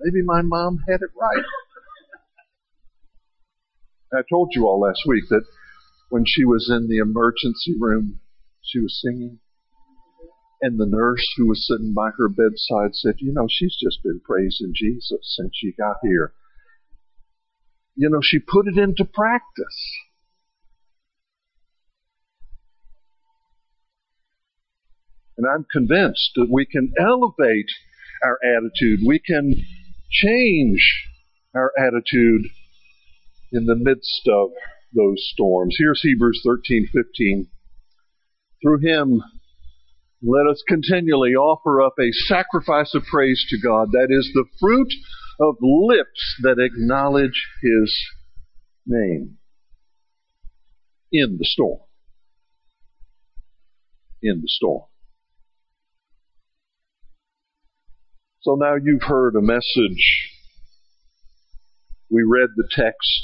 maybe 0.00 0.24
my 0.24 0.42
mom 0.42 0.78
had 0.88 1.00
it 1.00 1.10
right. 1.16 1.44
I 4.14 4.22
told 4.28 4.50
you 4.54 4.66
all 4.66 4.80
last 4.80 5.02
week 5.06 5.24
that 5.30 5.44
when 6.10 6.24
she 6.26 6.44
was 6.44 6.70
in 6.70 6.88
the 6.88 6.98
emergency 6.98 7.74
room, 7.78 8.20
she 8.62 8.78
was 8.78 9.00
singing. 9.02 9.38
And 10.60 10.78
the 10.78 10.86
nurse 10.86 11.24
who 11.36 11.48
was 11.48 11.66
sitting 11.66 11.94
by 11.94 12.10
her 12.16 12.28
bedside 12.28 12.94
said, 12.94 13.14
You 13.18 13.32
know, 13.32 13.46
she's 13.48 13.76
just 13.82 14.02
been 14.02 14.20
praising 14.20 14.72
Jesus 14.74 15.36
since 15.36 15.52
she 15.54 15.72
got 15.72 15.96
here. 16.02 16.34
You 17.96 18.10
know, 18.10 18.20
she 18.22 18.38
put 18.38 18.66
it 18.68 18.78
into 18.78 19.04
practice. 19.04 19.98
And 25.36 25.46
I'm 25.46 25.66
convinced 25.72 26.32
that 26.36 26.48
we 26.50 26.66
can 26.66 26.92
elevate 27.00 27.70
our 28.22 28.38
attitude. 28.44 29.00
We 29.04 29.18
can 29.18 29.54
change 30.10 31.08
our 31.54 31.72
attitude 31.78 32.42
in 33.52 33.66
the 33.66 33.76
midst 33.76 34.28
of 34.28 34.50
those 34.94 35.28
storms. 35.32 35.76
Here's 35.78 36.00
Hebrews 36.02 36.42
13:15. 36.44 37.48
Through 38.62 38.78
him 38.78 39.22
let 40.22 40.46
us 40.46 40.62
continually 40.68 41.34
offer 41.34 41.82
up 41.82 41.94
a 41.98 42.12
sacrifice 42.12 42.94
of 42.94 43.02
praise 43.04 43.44
to 43.50 43.58
God 43.58 43.88
that 43.90 44.06
is 44.08 44.30
the 44.34 44.44
fruit 44.60 44.92
of 45.40 45.56
lips 45.60 46.36
that 46.42 46.60
acknowledge 46.60 47.48
his 47.60 47.92
name 48.86 49.38
in 51.10 51.38
the 51.38 51.44
storm. 51.44 51.80
In 54.22 54.40
the 54.42 54.48
storm. 54.48 54.84
So 58.42 58.54
now 58.54 58.76
you've 58.80 59.02
heard 59.02 59.34
a 59.34 59.42
message. 59.42 60.30
We 62.12 62.22
read 62.28 62.50
the 62.56 62.68
text. 62.70 63.22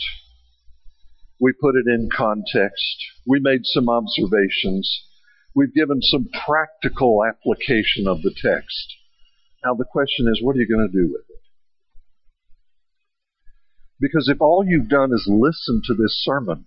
We 1.38 1.52
put 1.52 1.76
it 1.76 1.86
in 1.86 2.08
context. 2.10 2.96
We 3.26 3.38
made 3.38 3.60
some 3.64 3.90
observations. 3.90 5.04
We've 5.54 5.74
given 5.74 6.00
some 6.00 6.28
practical 6.46 7.20
application 7.22 8.08
of 8.08 8.22
the 8.22 8.34
text. 8.34 8.96
Now 9.62 9.74
the 9.74 9.84
question 9.84 10.26
is, 10.28 10.40
what 10.42 10.56
are 10.56 10.60
you 10.60 10.74
going 10.74 10.88
to 10.88 10.92
do 10.92 11.12
with 11.12 11.24
it? 11.28 11.42
Because 14.00 14.30
if 14.32 14.40
all 14.40 14.64
you've 14.66 14.88
done 14.88 15.12
is 15.12 15.28
listen 15.28 15.82
to 15.84 15.94
this 15.94 16.22
sermon, 16.24 16.64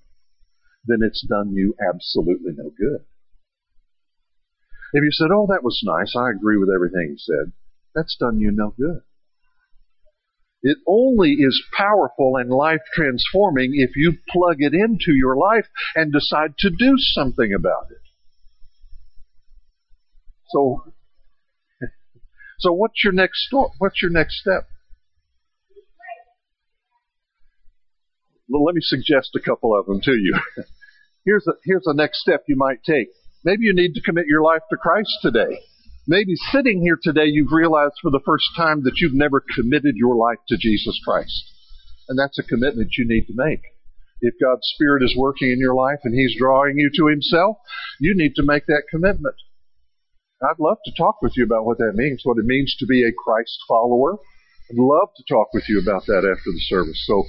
then 0.85 0.99
it's 1.01 1.25
done 1.27 1.53
you 1.53 1.73
absolutely 1.81 2.51
no 2.55 2.69
good. 2.69 3.05
If 4.93 5.03
you 5.03 5.11
said, 5.11 5.31
oh, 5.33 5.47
that 5.49 5.63
was 5.63 5.81
nice, 5.83 6.13
I 6.15 6.29
agree 6.29 6.57
with 6.57 6.69
everything 6.69 7.15
he 7.15 7.17
said, 7.17 7.53
that's 7.95 8.15
done 8.19 8.39
you 8.39 8.51
no 8.51 8.75
good. 8.77 9.01
It 10.63 10.77
only 10.87 11.31
is 11.39 11.61
powerful 11.75 12.35
and 12.37 12.49
life 12.51 12.81
transforming 12.93 13.71
if 13.73 13.95
you 13.95 14.13
plug 14.29 14.57
it 14.59 14.73
into 14.73 15.13
your 15.13 15.35
life 15.35 15.67
and 15.95 16.13
decide 16.13 16.55
to 16.59 16.69
do 16.69 16.95
something 16.97 17.51
about 17.53 17.87
it. 17.89 17.97
So, 20.49 20.83
so 22.59 22.73
what's 22.73 23.03
your 23.03 23.13
next 23.13 23.47
what's 23.79 24.01
your 24.01 24.11
next 24.11 24.39
step? 24.39 24.67
Well, 28.47 28.65
let 28.65 28.75
me 28.75 28.81
suggest 28.83 29.31
a 29.35 29.39
couple 29.39 29.77
of 29.77 29.85
them 29.85 30.01
to 30.01 30.11
you. 30.11 30.37
here's 31.25 31.47
a, 31.47 31.53
here's 31.63 31.83
the 31.85 31.93
next 31.93 32.19
step 32.19 32.43
you 32.47 32.57
might 32.57 32.83
take. 32.83 33.07
Maybe 33.43 33.63
you 33.63 33.73
need 33.73 33.93
to 33.93 34.01
commit 34.01 34.25
your 34.27 34.43
life 34.43 34.61
to 34.69 34.77
Christ 34.77 35.17
today. 35.21 35.61
Maybe 36.11 36.35
sitting 36.35 36.81
here 36.81 36.99
today, 37.01 37.31
you've 37.31 37.55
realized 37.55 37.95
for 38.01 38.11
the 38.11 38.19
first 38.25 38.43
time 38.57 38.83
that 38.83 38.99
you've 38.99 39.15
never 39.15 39.39
committed 39.39 39.95
your 39.95 40.17
life 40.19 40.43
to 40.49 40.57
Jesus 40.59 40.99
Christ. 41.07 41.31
And 42.09 42.19
that's 42.19 42.37
a 42.37 42.43
commitment 42.43 42.97
you 42.97 43.07
need 43.07 43.27
to 43.27 43.33
make. 43.33 43.61
If 44.19 44.33
God's 44.43 44.67
Spirit 44.75 45.03
is 45.03 45.15
working 45.15 45.53
in 45.53 45.59
your 45.59 45.73
life 45.73 46.03
and 46.03 46.13
He's 46.13 46.35
drawing 46.37 46.75
you 46.75 46.91
to 46.97 47.07
Himself, 47.07 47.55
you 48.01 48.11
need 48.13 48.35
to 48.35 48.43
make 48.43 48.65
that 48.65 48.91
commitment. 48.91 49.35
I'd 50.43 50.59
love 50.59 50.79
to 50.83 50.91
talk 50.97 51.21
with 51.21 51.37
you 51.37 51.45
about 51.45 51.63
what 51.63 51.77
that 51.77 51.93
means, 51.95 52.19
what 52.25 52.37
it 52.37 52.45
means 52.45 52.75
to 52.79 52.85
be 52.85 53.07
a 53.07 53.15
Christ 53.15 53.57
follower. 53.65 54.19
I'd 54.69 54.83
love 54.83 55.15
to 55.15 55.23
talk 55.33 55.53
with 55.53 55.69
you 55.69 55.79
about 55.79 56.07
that 56.07 56.27
after 56.27 56.51
the 56.51 56.67
service. 56.67 57.01
So 57.07 57.23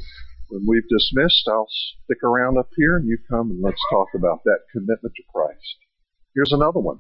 when 0.49 0.67
we've 0.67 0.91
dismissed, 0.91 1.47
I'll 1.47 1.71
stick 1.71 2.25
around 2.25 2.59
up 2.59 2.71
here 2.75 2.97
and 2.97 3.07
you 3.07 3.19
come 3.31 3.53
and 3.53 3.63
let's 3.63 3.81
talk 3.93 4.09
about 4.17 4.43
that 4.43 4.67
commitment 4.73 5.15
to 5.15 5.23
Christ. 5.33 5.77
Here's 6.35 6.51
another 6.51 6.81
one. 6.81 6.99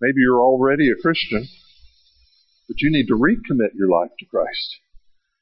Maybe 0.00 0.20
you're 0.22 0.40
already 0.40 0.90
a 0.90 1.00
Christian, 1.00 1.46
but 2.68 2.80
you 2.80 2.90
need 2.90 3.06
to 3.08 3.18
recommit 3.18 3.74
your 3.74 3.90
life 3.90 4.12
to 4.18 4.26
Christ. 4.26 4.78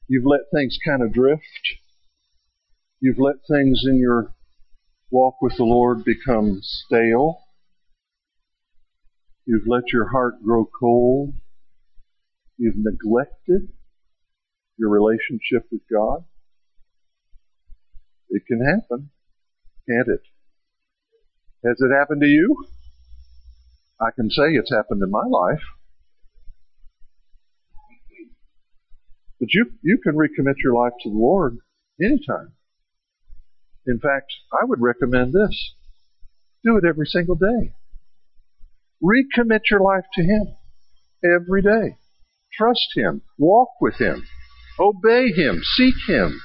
You've 0.07 0.25
let 0.25 0.41
things 0.53 0.77
kind 0.85 1.01
of 1.01 1.13
drift. 1.13 1.43
You've 2.99 3.19
let 3.19 3.35
things 3.49 3.83
in 3.85 3.99
your 3.99 4.33
walk 5.11 5.35
with 5.41 5.55
the 5.55 5.63
Lord 5.63 6.03
become 6.03 6.59
stale. 6.61 7.43
You've 9.45 9.67
let 9.67 9.93
your 9.93 10.09
heart 10.09 10.43
grow 10.43 10.69
cold. 10.79 11.35
You've 12.57 12.75
neglected 12.75 13.69
your 14.77 14.89
relationship 14.89 15.67
with 15.71 15.81
God. 15.91 16.25
It 18.29 18.43
can 18.45 18.59
happen, 18.59 19.09
can't 19.87 20.07
it? 20.07 20.21
Has 21.65 21.77
it 21.79 21.95
happened 21.97 22.21
to 22.21 22.27
you? 22.27 22.65
I 24.01 24.11
can 24.15 24.29
say 24.29 24.43
it's 24.51 24.73
happened 24.73 25.01
in 25.03 25.11
my 25.11 25.25
life. 25.29 25.61
But 29.39 29.53
you, 29.53 29.71
you 29.81 29.97
can 30.03 30.15
recommit 30.15 30.55
your 30.63 30.73
life 30.73 30.93
to 31.03 31.09
the 31.09 31.17
Lord 31.17 31.57
anytime. 32.01 32.53
In 33.87 33.99
fact, 33.99 34.33
I 34.53 34.65
would 34.65 34.81
recommend 34.81 35.33
this. 35.33 35.73
Do 36.63 36.77
it 36.77 36.83
every 36.87 37.05
single 37.05 37.35
day. 37.35 37.73
Recommit 39.01 39.61
your 39.71 39.79
life 39.79 40.05
to 40.15 40.23
Him 40.23 40.55
every 41.23 41.61
day. 41.61 41.97
Trust 42.57 42.91
Him. 42.95 43.21
Walk 43.37 43.69
with 43.79 43.95
Him. 43.95 44.27
Obey 44.79 45.31
Him. 45.31 45.61
Seek 45.63 45.95
Him. 46.07 46.39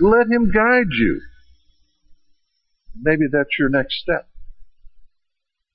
Let 0.00 0.26
Him 0.28 0.50
guide 0.50 0.90
you. 0.90 1.20
Maybe 3.00 3.24
that's 3.30 3.58
your 3.58 3.70
next 3.70 3.94
step. 3.94 4.28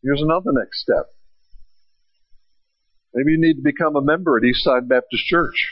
Here's 0.04 0.22
another 0.22 0.52
next 0.52 0.82
step. 0.82 1.06
Maybe 3.14 3.32
you 3.32 3.40
need 3.40 3.56
to 3.56 3.62
become 3.62 3.96
a 3.96 4.02
member 4.02 4.38
at 4.38 4.44
Eastside 4.44 4.90
Baptist 4.90 5.24
Church. 5.26 5.70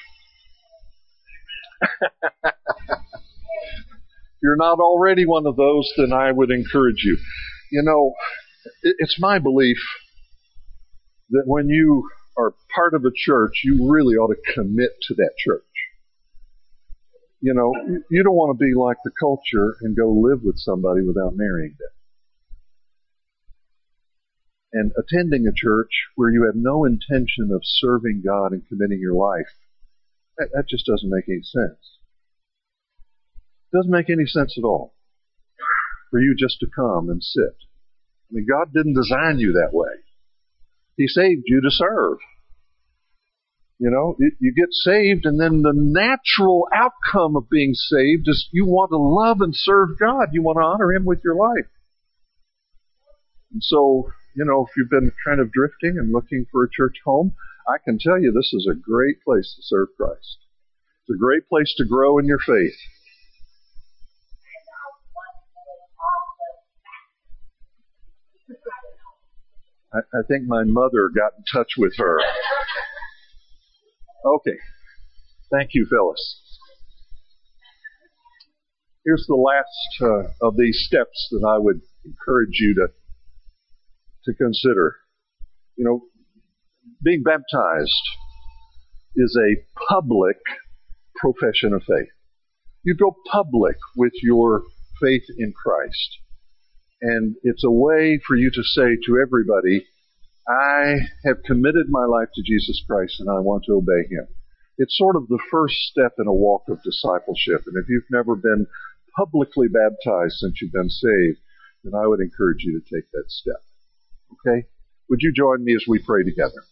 if 1.82 2.11
you're 4.41 4.55
not 4.55 4.79
already 4.79 5.25
one 5.25 5.45
of 5.45 5.57
those, 5.57 5.91
then 5.97 6.13
I 6.13 6.32
would 6.32 6.49
encourage 6.49 7.03
you. 7.03 7.17
You 7.71 7.84
know, 7.84 8.13
it's 8.84 9.17
my 9.19 9.39
belief 9.39 9.79
that 11.32 11.43
when 11.45 11.67
you 11.67 12.09
are 12.38 12.53
part 12.73 12.93
of 12.93 13.03
a 13.03 13.11
church, 13.13 13.61
you 13.65 13.91
really 13.91 14.15
ought 14.15 14.34
to 14.34 14.53
commit 14.53 14.91
to 15.07 15.15
that 15.15 15.32
church. 15.43 15.63
You 17.41 17.53
know, 17.53 17.73
you 18.09 18.23
don't 18.23 18.36
want 18.36 18.57
to 18.57 18.63
be 18.63 18.73
like 18.75 18.97
the 19.03 19.11
culture 19.19 19.75
and 19.82 19.97
go 19.97 20.09
live 20.09 20.43
with 20.43 20.57
somebody 20.57 21.01
without 21.01 21.34
marrying 21.36 21.75
them. 21.79 21.89
And 24.74 24.91
attending 24.97 25.47
a 25.47 25.53
church 25.55 25.91
where 26.15 26.32
you 26.32 26.45
have 26.45 26.55
no 26.55 26.86
intention 26.86 27.51
of 27.53 27.61
serving 27.63 28.24
God 28.26 28.53
and 28.53 28.67
committing 28.67 28.99
your 28.99 29.15
life, 29.15 29.51
that, 30.38 30.49
that 30.53 30.69
just 30.69 30.86
doesn't 30.86 31.09
make 31.09 31.28
any 31.28 31.43
sense. 31.43 31.97
It 33.72 33.78
doesn't 33.78 33.91
make 33.91 34.09
any 34.09 34.26
sense 34.26 34.55
at 34.57 34.63
all 34.63 34.93
for 36.09 36.19
you 36.19 36.36
just 36.38 36.59
to 36.59 36.67
come 36.74 37.09
and 37.09 37.24
sit. 37.24 37.55
I 38.30 38.36
mean, 38.36 38.45
God 38.47 38.74
didn't 38.74 38.95
design 38.95 39.39
you 39.39 39.53
that 39.53 39.74
way. 39.74 39.91
He 40.97 41.07
saved 41.07 41.43
you 41.45 41.61
to 41.61 41.69
serve. 41.69 42.17
You 43.80 43.89
know, 43.89 44.15
you 44.19 44.53
get 44.53 44.72
saved 44.72 45.26
and 45.26 45.39
then 45.39 45.63
the 45.63 45.74
natural 45.74 46.67
outcome 46.72 47.36
of 47.36 47.49
being 47.49 47.74
saved 47.74 48.28
is 48.28 48.47
you 48.51 48.67
want 48.67 48.91
to 48.91 48.97
love 48.97 49.41
and 49.41 49.53
serve 49.55 49.97
God. 49.99 50.30
You 50.34 50.43
want 50.43 50.57
to 50.57 50.63
honor 50.63 50.93
Him 50.93 51.03
with 51.03 51.22
your 51.24 51.36
life. 51.36 51.65
And 53.51 53.63
so, 53.63 54.11
you 54.36 54.45
know, 54.45 54.65
if 54.67 54.75
you've 54.77 54.89
been 54.89 55.11
kind 55.25 55.39
of 55.39 55.51
drifting 55.51 55.97
and 55.97 56.11
looking 56.11 56.45
for 56.51 56.63
a 56.63 56.69
church 56.71 56.97
home, 57.05 57.34
I 57.67 57.77
can 57.84 57.97
tell 57.99 58.19
you 58.19 58.32
this 58.32 58.53
is 58.53 58.67
a 58.69 58.75
great 58.75 59.21
place 59.23 59.53
to 59.55 59.61
serve 59.63 59.89
Christ. 59.97 60.38
It's 61.01 61.15
a 61.15 61.19
great 61.19 61.47
place 61.47 61.73
to 61.77 61.86
grow 61.86 62.17
in 62.17 62.25
your 62.25 62.39
faith. 62.39 62.75
I, 69.93 70.23
think 70.25 70.47
my 70.47 70.63
mother 70.63 71.09
got 71.13 71.34
in 71.38 71.43
touch 71.51 71.73
with 71.77 71.93
her. 71.97 72.17
Okay. 74.25 74.57
Thank 75.51 75.71
you, 75.73 75.86
Phyllis. 75.89 76.39
Here's 79.03 79.25
the 79.27 79.36
last 79.36 80.01
uh, 80.01 80.47
of 80.47 80.55
these 80.55 80.86
steps 80.88 81.27
that 81.32 81.45
I 81.45 81.57
would 81.57 81.82
encourage 82.05 82.59
you 82.59 82.73
to 82.75 82.88
to 84.26 84.34
consider. 84.34 84.97
You 85.76 85.86
know, 85.86 86.01
being 87.03 87.24
baptized 87.24 88.03
is 89.15 89.38
a 89.38 89.55
public 89.89 90.38
profession 91.15 91.74
of 91.74 91.84
faith. 91.84 92.09
You 92.84 92.95
go 92.95 93.15
public 93.32 93.78
with 93.95 94.13
your 94.24 94.63
faith 95.01 95.24
in 95.38 95.53
Christ. 95.53 96.19
And 97.01 97.36
it's 97.43 97.63
a 97.63 97.72
way 97.72 98.19
for 98.26 98.36
you 98.36 98.51
to 98.51 98.63
say 98.63 98.97
to 99.05 99.19
everybody, 99.22 99.86
I 100.47 100.97
have 101.26 101.43
committed 101.45 101.88
my 101.89 102.05
life 102.05 102.30
to 102.36 102.43
Jesus 102.43 102.84
Christ 102.88 103.19
and 103.19 103.30
I 103.30 103.39
want 103.39 103.65
to 103.65 103.74
obey 103.74 104.07
Him. 104.09 104.28
It's 104.78 104.97
sort 104.97 105.15
of 105.15 105.28
the 105.28 105.41
first 105.51 105.76
step 105.91 106.13
in 106.17 106.28
a 106.28 106.34
walk 106.34 106.63
of 106.69 106.82
discipleship. 106.84 107.63
And 107.67 107.78
if 107.78 107.89
you've 107.89 108.09
never 108.11 108.36
been 108.36 108.65
publicly 109.15 109.67
baptized 109.67 110.38
since 110.38 110.61
you've 110.61 110.72
been 110.72 110.89
saved, 110.89 111.39
then 111.84 111.93
I 111.95 112.07
would 112.07 112.19
encourage 112.19 112.63
you 112.63 112.80
to 112.80 112.95
take 112.95 113.09
that 113.11 113.26
step. 113.28 113.61
Okay? 114.45 114.67
Would 115.09 115.21
you 115.21 115.31
join 115.33 115.63
me 115.63 115.75
as 115.75 115.85
we 115.87 115.99
pray 115.99 116.23
together? 116.23 116.63